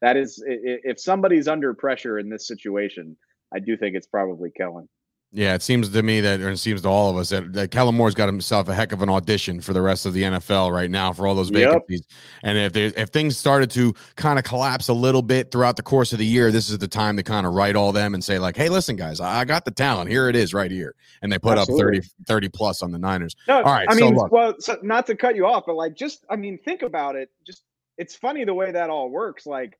[0.00, 3.16] that is if somebody's under pressure in this situation,
[3.54, 4.88] I do think it's probably Kellen.
[5.32, 7.70] Yeah, it seems to me that, or it seems to all of us that, that
[7.70, 10.72] Kellen Moore's got himself a heck of an audition for the rest of the NFL
[10.72, 12.02] right now for all those vacancies.
[12.08, 12.18] Yep.
[12.42, 15.84] And if they, if things started to kind of collapse a little bit throughout the
[15.84, 18.24] course of the year, this is the time to kind of write all them and
[18.24, 20.10] say like, "Hey, listen, guys, I got the talent.
[20.10, 21.98] Here it is, right here." And they put Absolutely.
[21.98, 23.36] up 30, 30 plus on the Niners.
[23.46, 23.86] No, all right.
[23.88, 24.32] I mean, look.
[24.32, 27.30] well, so not to cut you off, but like, just I mean, think about it.
[27.46, 27.62] Just
[27.98, 29.46] it's funny the way that all works.
[29.46, 29.78] Like,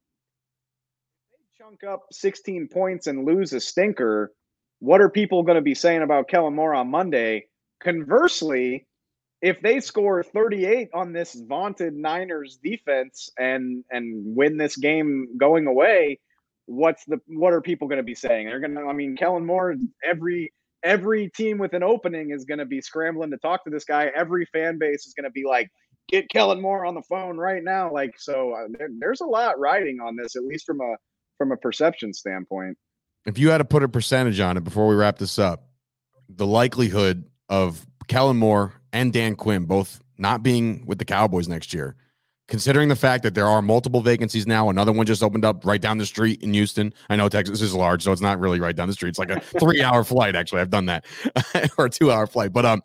[1.33, 4.33] they chunk up sixteen points and lose a stinker
[4.81, 7.47] what are people going to be saying about Kellen Moore on Monday?
[7.83, 8.87] Conversely,
[9.43, 15.67] if they score 38 on this vaunted Niners defense and and win this game going
[15.67, 16.19] away,
[16.67, 18.47] what's the what are people going to be saying?
[18.47, 19.75] They're going to I mean Kellen Moore
[20.05, 20.53] every
[20.83, 24.11] every team with an opening is going to be scrambling to talk to this guy.
[24.15, 25.71] Every fan base is going to be like
[26.09, 29.59] get Kellen Moore on the phone right now like so uh, there, there's a lot
[29.59, 30.97] riding on this at least from a
[31.39, 32.77] from a perception standpoint
[33.27, 35.65] if you had to put a percentage on it before we wrap this up,
[36.29, 41.73] the likelihood of Kellen Moore and Dan Quinn both not being with the Cowboys next
[41.73, 41.97] year,
[42.49, 45.81] considering the fact that there are multiple vacancies now, another one just opened up right
[45.81, 46.93] down the street in Houston.
[47.09, 49.11] I know Texas is large, so it's not really right down the street.
[49.11, 50.37] It's like a three-hour flight.
[50.37, 51.07] Actually, I've done that,
[51.79, 52.53] or a two-hour flight.
[52.53, 52.83] But um,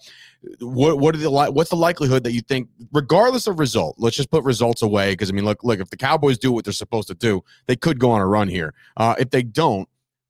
[0.59, 4.31] what what are the what's the likelihood that you think, regardless of result, let's just
[4.31, 7.07] put results away because I mean, look, look, if the Cowboys do what they're supposed
[7.09, 8.73] to do, they could go on a run here.
[8.97, 9.89] Uh, if they don't,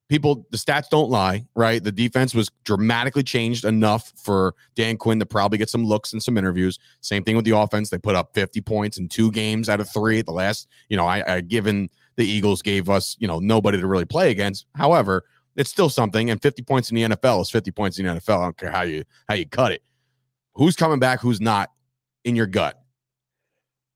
[0.10, 1.84] people the stats don't lie right?
[1.84, 6.22] The defense was dramatically changed enough for dan quinn to probably get some looks and
[6.22, 6.80] some interviews.
[7.02, 7.90] Same thing with the offense.
[7.90, 10.22] They put up 50 points in two games out of three.
[10.22, 13.88] The last you know i, I given the eagles gave us you know nobody to
[13.88, 14.66] really play against.
[14.76, 15.24] However
[15.56, 18.40] it's still something and 50 points in the nfl is 50 points in the nfl
[18.40, 19.82] i don't care how you how you cut it.
[20.56, 21.72] Who's coming back who's not
[22.24, 22.80] in your gut?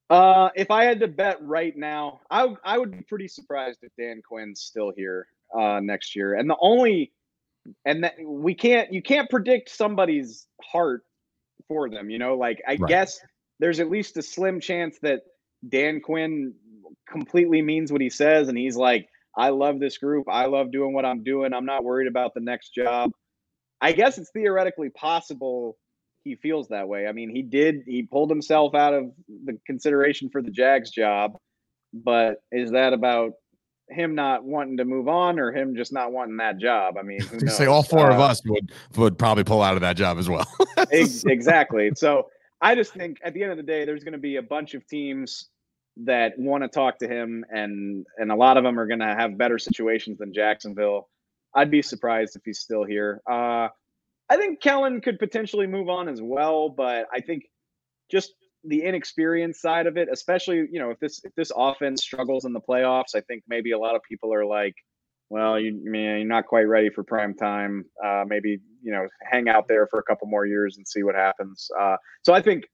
[0.09, 3.91] Uh, if I had to bet right now, I I would be pretty surprised if
[3.97, 5.27] Dan Quinn's still here
[5.57, 6.35] uh, next year.
[6.35, 7.11] And the only
[7.85, 11.03] and that we can't you can't predict somebody's heart
[11.67, 12.09] for them.
[12.09, 12.87] You know, like I right.
[12.87, 13.19] guess
[13.59, 15.21] there's at least a slim chance that
[15.67, 16.53] Dan Quinn
[17.09, 20.27] completely means what he says, and he's like, I love this group.
[20.29, 21.53] I love doing what I'm doing.
[21.53, 23.11] I'm not worried about the next job.
[23.81, 25.77] I guess it's theoretically possible
[26.23, 27.07] he feels that way.
[27.07, 29.11] I mean, he did, he pulled himself out of
[29.45, 31.37] the consideration for the Jags job,
[31.93, 33.33] but is that about
[33.91, 36.97] him not wanting to move on or him just not wanting that job.
[36.97, 39.97] I mean, say all four uh, of us would would probably pull out of that
[39.97, 40.47] job as well.
[40.91, 41.91] exactly.
[41.95, 42.29] So
[42.61, 44.73] I just think at the end of the day, there's going to be a bunch
[44.73, 45.49] of teams
[45.97, 49.15] that want to talk to him, and and a lot of them are going to
[49.15, 51.09] have better situations than Jacksonville.
[51.53, 53.21] I'd be surprised if he's still here.
[53.29, 53.69] Uh,
[54.29, 57.45] I think Kellen could potentially move on as well, but I think
[58.11, 58.33] just
[58.63, 62.53] the inexperienced side of it, especially you know if this if this offense struggles in
[62.53, 64.75] the playoffs, I think maybe a lot of people are like,
[65.29, 67.85] well, you man, you're not quite ready for prime time.
[68.03, 71.15] Uh, maybe you know hang out there for a couple more years and see what
[71.15, 71.69] happens.
[71.79, 72.65] Uh, so I think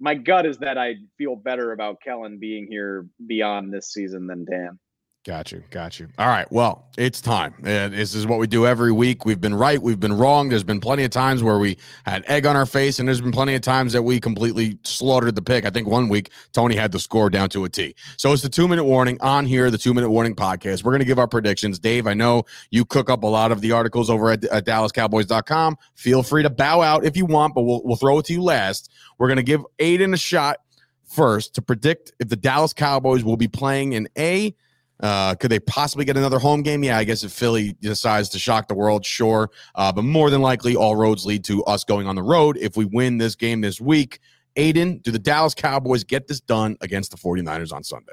[0.00, 4.44] my gut is that I feel better about Kellen being here beyond this season than
[4.44, 4.78] Dan.
[5.24, 5.62] Got you.
[5.70, 6.08] Got you.
[6.18, 6.50] All right.
[6.52, 7.54] Well, it's time.
[7.64, 9.24] And this is what we do every week.
[9.24, 9.80] We've been right.
[9.80, 10.50] We've been wrong.
[10.50, 13.32] There's been plenty of times where we had egg on our face, and there's been
[13.32, 15.64] plenty of times that we completely slaughtered the pick.
[15.64, 17.94] I think one week Tony had the score down to a T.
[18.18, 20.84] So it's the two minute warning on here, the two minute warning podcast.
[20.84, 21.78] We're going to give our predictions.
[21.78, 25.78] Dave, I know you cook up a lot of the articles over at, at DallasCowboys.com.
[25.94, 28.42] Feel free to bow out if you want, but we'll, we'll throw it to you
[28.42, 28.92] last.
[29.16, 30.58] We're going to give Aidan a shot
[31.06, 34.54] first to predict if the Dallas Cowboys will be playing an A
[35.00, 36.84] Uh, could they possibly get another home game?
[36.84, 39.50] Yeah, I guess if Philly decides to shock the world, sure.
[39.74, 42.56] Uh, but more than likely, all roads lead to us going on the road.
[42.56, 44.20] If we win this game this week,
[44.56, 48.12] Aidan, do the Dallas Cowboys get this done against the 49ers on Sunday?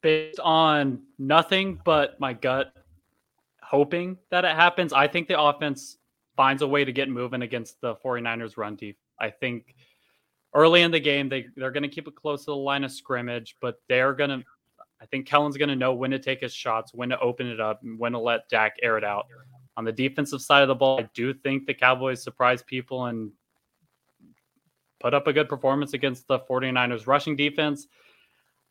[0.00, 2.72] Based on nothing but my gut
[3.62, 5.98] hoping that it happens, I think the offense
[6.36, 8.98] finds a way to get moving against the 49ers run deep.
[9.20, 9.74] I think
[10.54, 12.92] early in the game they, they're going to keep it close to the line of
[12.92, 14.44] scrimmage, but they're going to
[15.02, 17.60] I think Kellen's going to know when to take his shots, when to open it
[17.60, 19.26] up, and when to let Dak air it out.
[19.76, 23.32] On the defensive side of the ball, I do think the Cowboys surprise people and
[25.00, 27.88] put up a good performance against the 49ers rushing defense.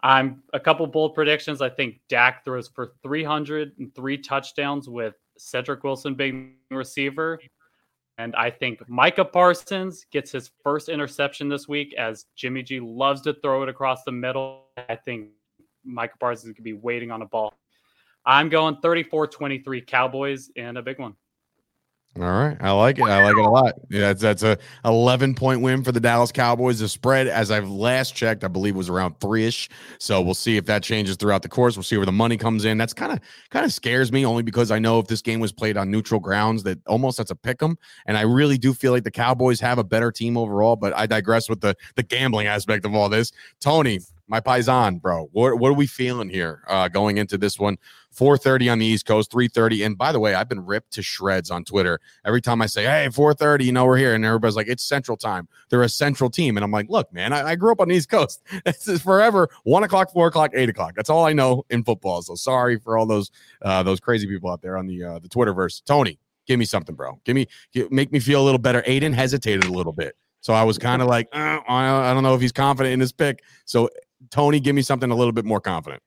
[0.01, 1.61] I'm a couple bold predictions.
[1.61, 7.39] I think Dak throws for 303 touchdowns with Cedric Wilson being receiver.
[8.21, 13.21] And I think Micah Parsons gets his first interception this week as Jimmy G loves
[13.21, 14.65] to throw it across the middle.
[14.77, 15.29] I think
[15.83, 17.51] Micah Parsons could be waiting on a ball.
[18.23, 21.15] I'm going 34 23 Cowboys and a big one.
[22.19, 23.07] All right, I like it.
[23.07, 23.75] I like it a lot.
[23.89, 26.79] Yeah, that's that's a 11 point win for the Dallas Cowboys.
[26.79, 29.69] The spread, as I've last checked, I believe was around three ish.
[29.97, 31.77] So we'll see if that changes throughout the course.
[31.77, 32.77] We'll see where the money comes in.
[32.77, 35.53] That's kind of kind of scares me only because I know if this game was
[35.53, 37.77] played on neutral grounds, that almost that's a pick 'em.
[38.05, 40.75] And I really do feel like the Cowboys have a better team overall.
[40.75, 43.31] But I digress with the the gambling aspect of all this.
[43.61, 45.29] Tony, my paisan, bro.
[45.31, 47.77] What what are we feeling here uh, going into this one?
[48.11, 49.85] 4:30 on the East Coast, 3:30.
[49.85, 52.83] And by the way, I've been ripped to shreds on Twitter every time I say,
[52.83, 56.29] "Hey, 4:30," you know we're here, and everybody's like, "It's Central Time." They're a Central
[56.29, 58.41] team, and I'm like, "Look, man, I, I grew up on the East Coast.
[58.65, 60.93] This is forever one o'clock, four o'clock, eight o'clock.
[60.95, 62.21] That's all I know in football.
[62.21, 63.31] So sorry for all those
[63.61, 65.83] uh, those crazy people out there on the uh, the Twitterverse.
[65.85, 67.19] Tony, give me something, bro.
[67.23, 67.47] Give me
[67.89, 68.83] make me feel a little better.
[68.85, 70.15] Aidan hesitated a little bit.
[70.41, 73.11] So I was kind of like, uh, I don't know if he's confident in his
[73.11, 73.43] pick.
[73.65, 73.89] So
[74.29, 76.01] Tony, give me something a little bit more confident.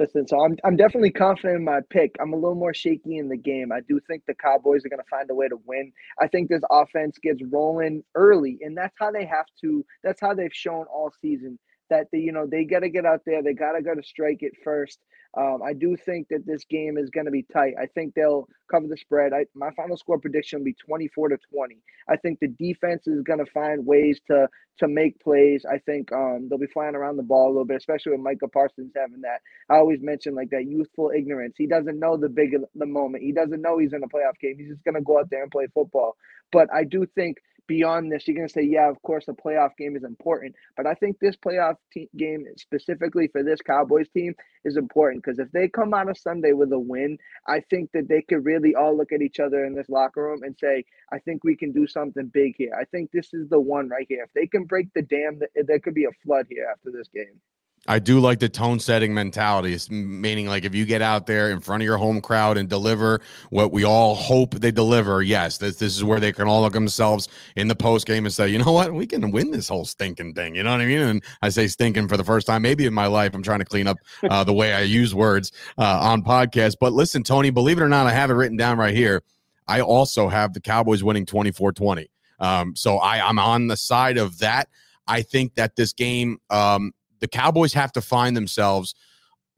[0.00, 2.16] Listen, so I'm I'm definitely confident in my pick.
[2.20, 3.72] I'm a little more shaky in the game.
[3.72, 5.92] I do think the Cowboys are going to find a way to win.
[6.20, 9.86] I think this offense gets rolling early, and that's how they have to.
[10.04, 13.22] That's how they've shown all season that they, you know, they got to get out
[13.26, 13.42] there.
[13.44, 14.98] They got to go to strike it first.
[15.36, 17.74] Um, I do think that this game is going to be tight.
[17.80, 19.32] I think they'll cover the spread.
[19.32, 21.76] I, my final score prediction will be 24 to 20.
[22.08, 25.64] I think the defense is going to find ways to to make plays.
[25.70, 28.48] I think um, they'll be flying around the ball a little bit, especially with Micah
[28.48, 29.40] Parsons having that.
[29.68, 31.54] I always mention like that youthful ignorance.
[31.58, 33.22] He doesn't know the big the moment.
[33.22, 34.56] He doesn't know he's in a playoff game.
[34.58, 36.16] He's just going to go out there and play football.
[36.52, 39.76] But I do think beyond this, you're going to say, yeah, of course, a playoff
[39.78, 40.56] game is important.
[40.76, 45.38] But I think this playoff te- game, specifically for this Cowboys team, is important because
[45.38, 48.74] if they come out of Sunday with a win, I think that they could really
[48.74, 51.72] all look at each other in this locker room and say, I think we can
[51.72, 52.72] do something big here.
[52.78, 54.24] I think this is the one right here.
[54.24, 57.40] If they can break the dam, there could be a flood here after this game.
[57.88, 61.60] I do like the tone setting mentality, meaning like if you get out there in
[61.60, 65.76] front of your home crowd and deliver what we all hope they deliver, yes, this,
[65.76, 68.58] this is where they can all look themselves in the post game and say, you
[68.58, 70.54] know what, we can win this whole stinking thing.
[70.54, 71.00] You know what I mean?
[71.00, 73.34] And I say stinking for the first time, maybe in my life.
[73.34, 73.96] I'm trying to clean up
[74.28, 76.76] uh, the way I use words uh, on podcast.
[76.80, 79.22] But listen, Tony, believe it or not, I have it written down right here.
[79.66, 82.10] I also have the Cowboys winning 24 20.
[82.40, 84.68] Um, so I, I'm on the side of that.
[85.06, 88.94] I think that this game, um, the Cowboys have to find themselves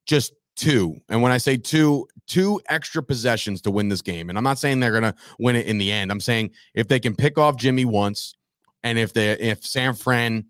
[0.06, 0.96] just two.
[1.08, 4.28] And when I say two, two extra possessions to win this game.
[4.28, 6.10] And I'm not saying they're going to win it in the end.
[6.10, 8.34] I'm saying if they can pick off Jimmy once
[8.82, 10.46] and if they if San Fran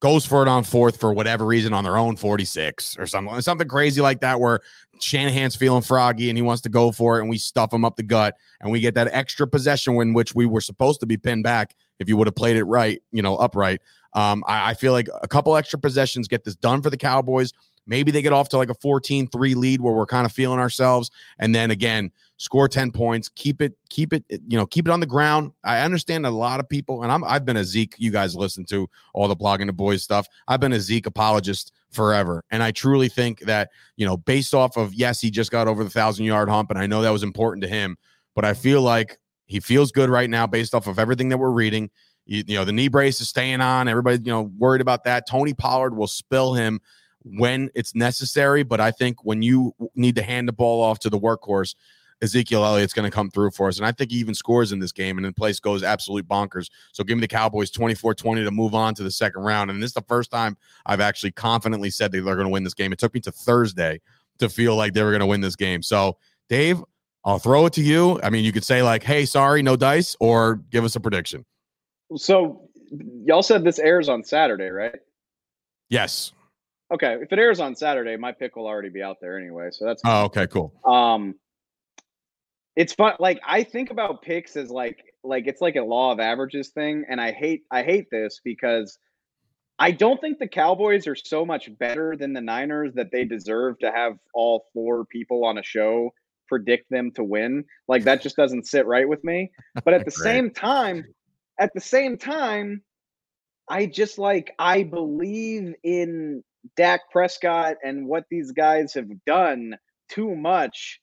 [0.00, 3.68] goes for it on fourth for whatever reason on their own 46 or something something
[3.68, 4.58] crazy like that where
[5.00, 7.94] Shanahan's feeling froggy and he wants to go for it and we stuff him up
[7.94, 11.16] the gut and we get that extra possession win which we were supposed to be
[11.16, 13.80] pinned back if you would have played it right, you know, upright.
[14.14, 17.52] Um, I, I feel like a couple extra possessions get this done for the Cowboys.
[17.86, 20.60] Maybe they get off to like a 14 3 lead where we're kind of feeling
[20.60, 21.10] ourselves.
[21.38, 25.00] And then again, score 10 points, keep it, keep it, you know, keep it on
[25.00, 25.52] the ground.
[25.64, 28.64] I understand a lot of people, and I'm, I've been a Zeke, you guys listen
[28.66, 30.28] to all the blogging the boys stuff.
[30.46, 32.44] I've been a Zeke apologist forever.
[32.50, 35.84] And I truly think that, you know, based off of, yes, he just got over
[35.84, 37.96] the thousand yard hump, and I know that was important to him,
[38.34, 41.50] but I feel like he feels good right now based off of everything that we're
[41.50, 41.90] reading.
[42.26, 43.88] You, you know, the knee brace is staying on.
[43.88, 45.28] Everybody, you know, worried about that.
[45.28, 46.80] Tony Pollard will spill him
[47.24, 51.10] when it's necessary, but I think when you need to hand the ball off to
[51.10, 51.74] the workhorse,
[52.22, 53.78] Ezekiel Elliott's going to come through for us.
[53.78, 56.70] And I think he even scores in this game, and the place goes absolute bonkers.
[56.92, 59.70] So give me the Cowboys 24 20 to move on to the second round.
[59.70, 60.56] And this is the first time
[60.86, 62.92] I've actually confidently said that they're going to win this game.
[62.92, 64.00] It took me to Thursday
[64.38, 65.82] to feel like they were going to win this game.
[65.82, 66.16] So,
[66.48, 66.82] Dave,
[67.24, 68.20] I'll throw it to you.
[68.22, 71.44] I mean, you could say, like, hey, sorry, no dice, or give us a prediction.
[72.16, 72.68] So
[73.24, 74.98] y'all said this airs on Saturday, right?
[75.88, 76.32] Yes.
[76.92, 79.68] Okay, if it airs on Saturday, my pick will already be out there anyway.
[79.70, 80.74] So that's oh, okay, cool.
[80.84, 81.34] Um,
[82.76, 83.14] it's fun.
[83.18, 87.04] Like I think about picks as like like it's like a law of averages thing,
[87.08, 88.98] and I hate I hate this because
[89.78, 93.78] I don't think the Cowboys are so much better than the Niners that they deserve
[93.78, 96.10] to have all four people on a show
[96.46, 97.64] predict them to win.
[97.88, 99.50] Like that just doesn't sit right with me.
[99.84, 101.06] But at the same time,
[101.58, 102.82] at the same time,
[103.68, 106.42] I just like I believe in
[106.76, 109.76] Dak Prescott and what these guys have done
[110.08, 111.00] too much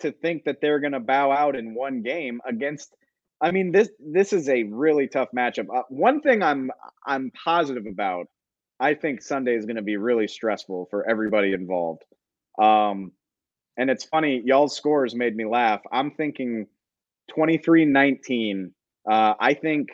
[0.00, 2.94] to think that they're going to bow out in one game against
[3.40, 5.66] I mean this this is a really tough matchup.
[5.74, 6.70] Uh, one thing I'm
[7.06, 8.26] I'm positive about,
[8.80, 12.02] I think Sunday is going to be really stressful for everybody involved.
[12.58, 13.12] Um,
[13.76, 15.80] and it's funny, y'all's scores made me laugh.
[15.90, 16.68] I'm thinking
[17.36, 18.70] 23-19.
[19.08, 19.88] Uh, I think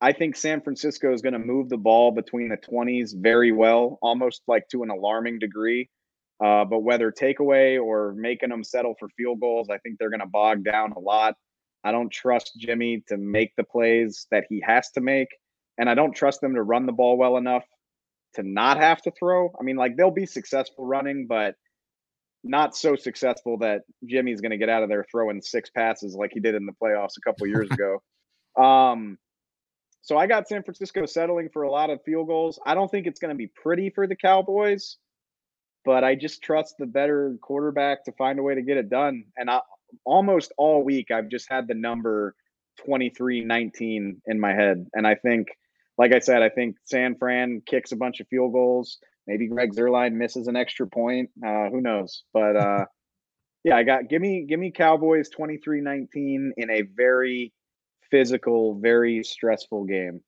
[0.00, 3.98] I think San Francisco is going to move the ball between the 20s very well,
[4.02, 5.88] almost like to an alarming degree.
[6.44, 10.20] Uh, but whether takeaway or making them settle for field goals, I think they're going
[10.20, 11.34] to bog down a lot.
[11.82, 15.28] I don't trust Jimmy to make the plays that he has to make.
[15.78, 17.64] And I don't trust them to run the ball well enough
[18.34, 19.50] to not have to throw.
[19.58, 21.54] I mean, like they'll be successful running, but
[22.44, 26.32] not so successful that Jimmy's going to get out of there throwing six passes like
[26.34, 28.02] he did in the playoffs a couple years ago.
[28.56, 29.18] Um,
[30.02, 32.60] so I got San Francisco settling for a lot of field goals.
[32.64, 34.98] I don't think it's going to be pretty for the Cowboys,
[35.84, 39.24] but I just trust the better quarterback to find a way to get it done.
[39.36, 39.60] And I,
[40.04, 42.34] almost all week, I've just had the number
[42.84, 44.86] 23 19 in my head.
[44.94, 45.48] And I think,
[45.98, 48.98] like I said, I think San Fran kicks a bunch of field goals.
[49.26, 51.30] Maybe Greg Zuerlein misses an extra point.
[51.44, 52.22] Uh, who knows?
[52.32, 52.84] But uh,
[53.64, 57.52] yeah, I got give me give me Cowboys 23 19 in a very
[58.10, 60.20] physical, very stressful game.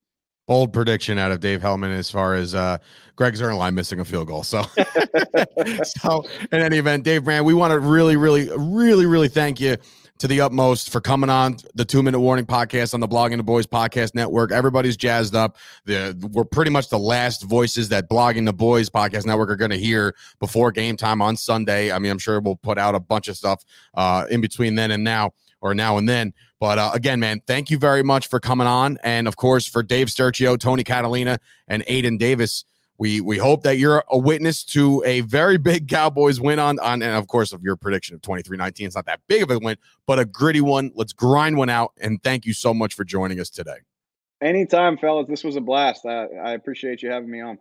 [0.47, 2.79] Bold prediction out of Dave Helman as far as uh,
[3.17, 4.43] Greg Zuerlein missing a field goal.
[4.43, 4.63] So,
[5.85, 9.77] so in any event, Dave Brand, we want to really, really, really, really thank you
[10.19, 13.43] to the utmost for coming on the two minute warning podcast on the blogging the
[13.43, 18.45] boys podcast network everybody's jazzed up the we're pretty much the last voices that blogging
[18.45, 22.11] the boys podcast network are going to hear before game time on sunday i mean
[22.11, 23.65] i'm sure we'll put out a bunch of stuff
[23.95, 25.31] uh, in between then and now
[25.61, 28.99] or now and then but uh, again, man, thank you very much for coming on.
[29.03, 31.39] And of course, for Dave Sturchio, Tony Catalina,
[31.69, 32.65] and Aidan Davis,
[32.99, 37.03] we we hope that you're a witness to a very big Cowboys win on, on
[37.03, 38.87] and of course, of your prediction of 23-19.
[38.87, 40.91] It's not that big of a win, but a gritty one.
[40.95, 41.93] Let's grind one out.
[42.01, 43.79] And thank you so much for joining us today.
[44.41, 45.27] Anytime, fellas.
[45.29, 46.07] This was a blast.
[46.07, 47.59] I, I appreciate you having me on.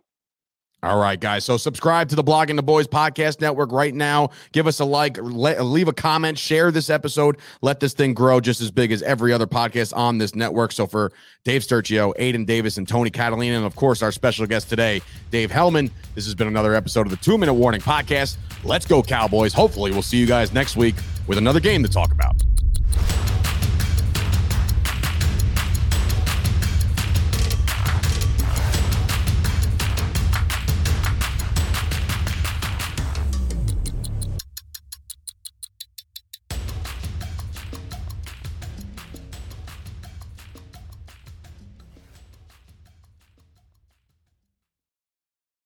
[0.82, 1.44] All right, guys.
[1.44, 4.30] So subscribe to the Blog Blogging the Boys podcast network right now.
[4.52, 7.38] Give us a like, le- leave a comment, share this episode.
[7.62, 10.70] Let this thing grow just as big as every other podcast on this network.
[10.70, 11.10] So for
[11.44, 15.02] Dave Sturchio, Aidan Davis, and Tony Catalina, and of course our special guest today,
[15.32, 15.90] Dave Helman.
[16.14, 18.36] This has been another episode of the Two Minute Warning podcast.
[18.62, 19.52] Let's go, Cowboys.
[19.52, 20.94] Hopefully, we'll see you guys next week
[21.26, 22.36] with another game to talk about.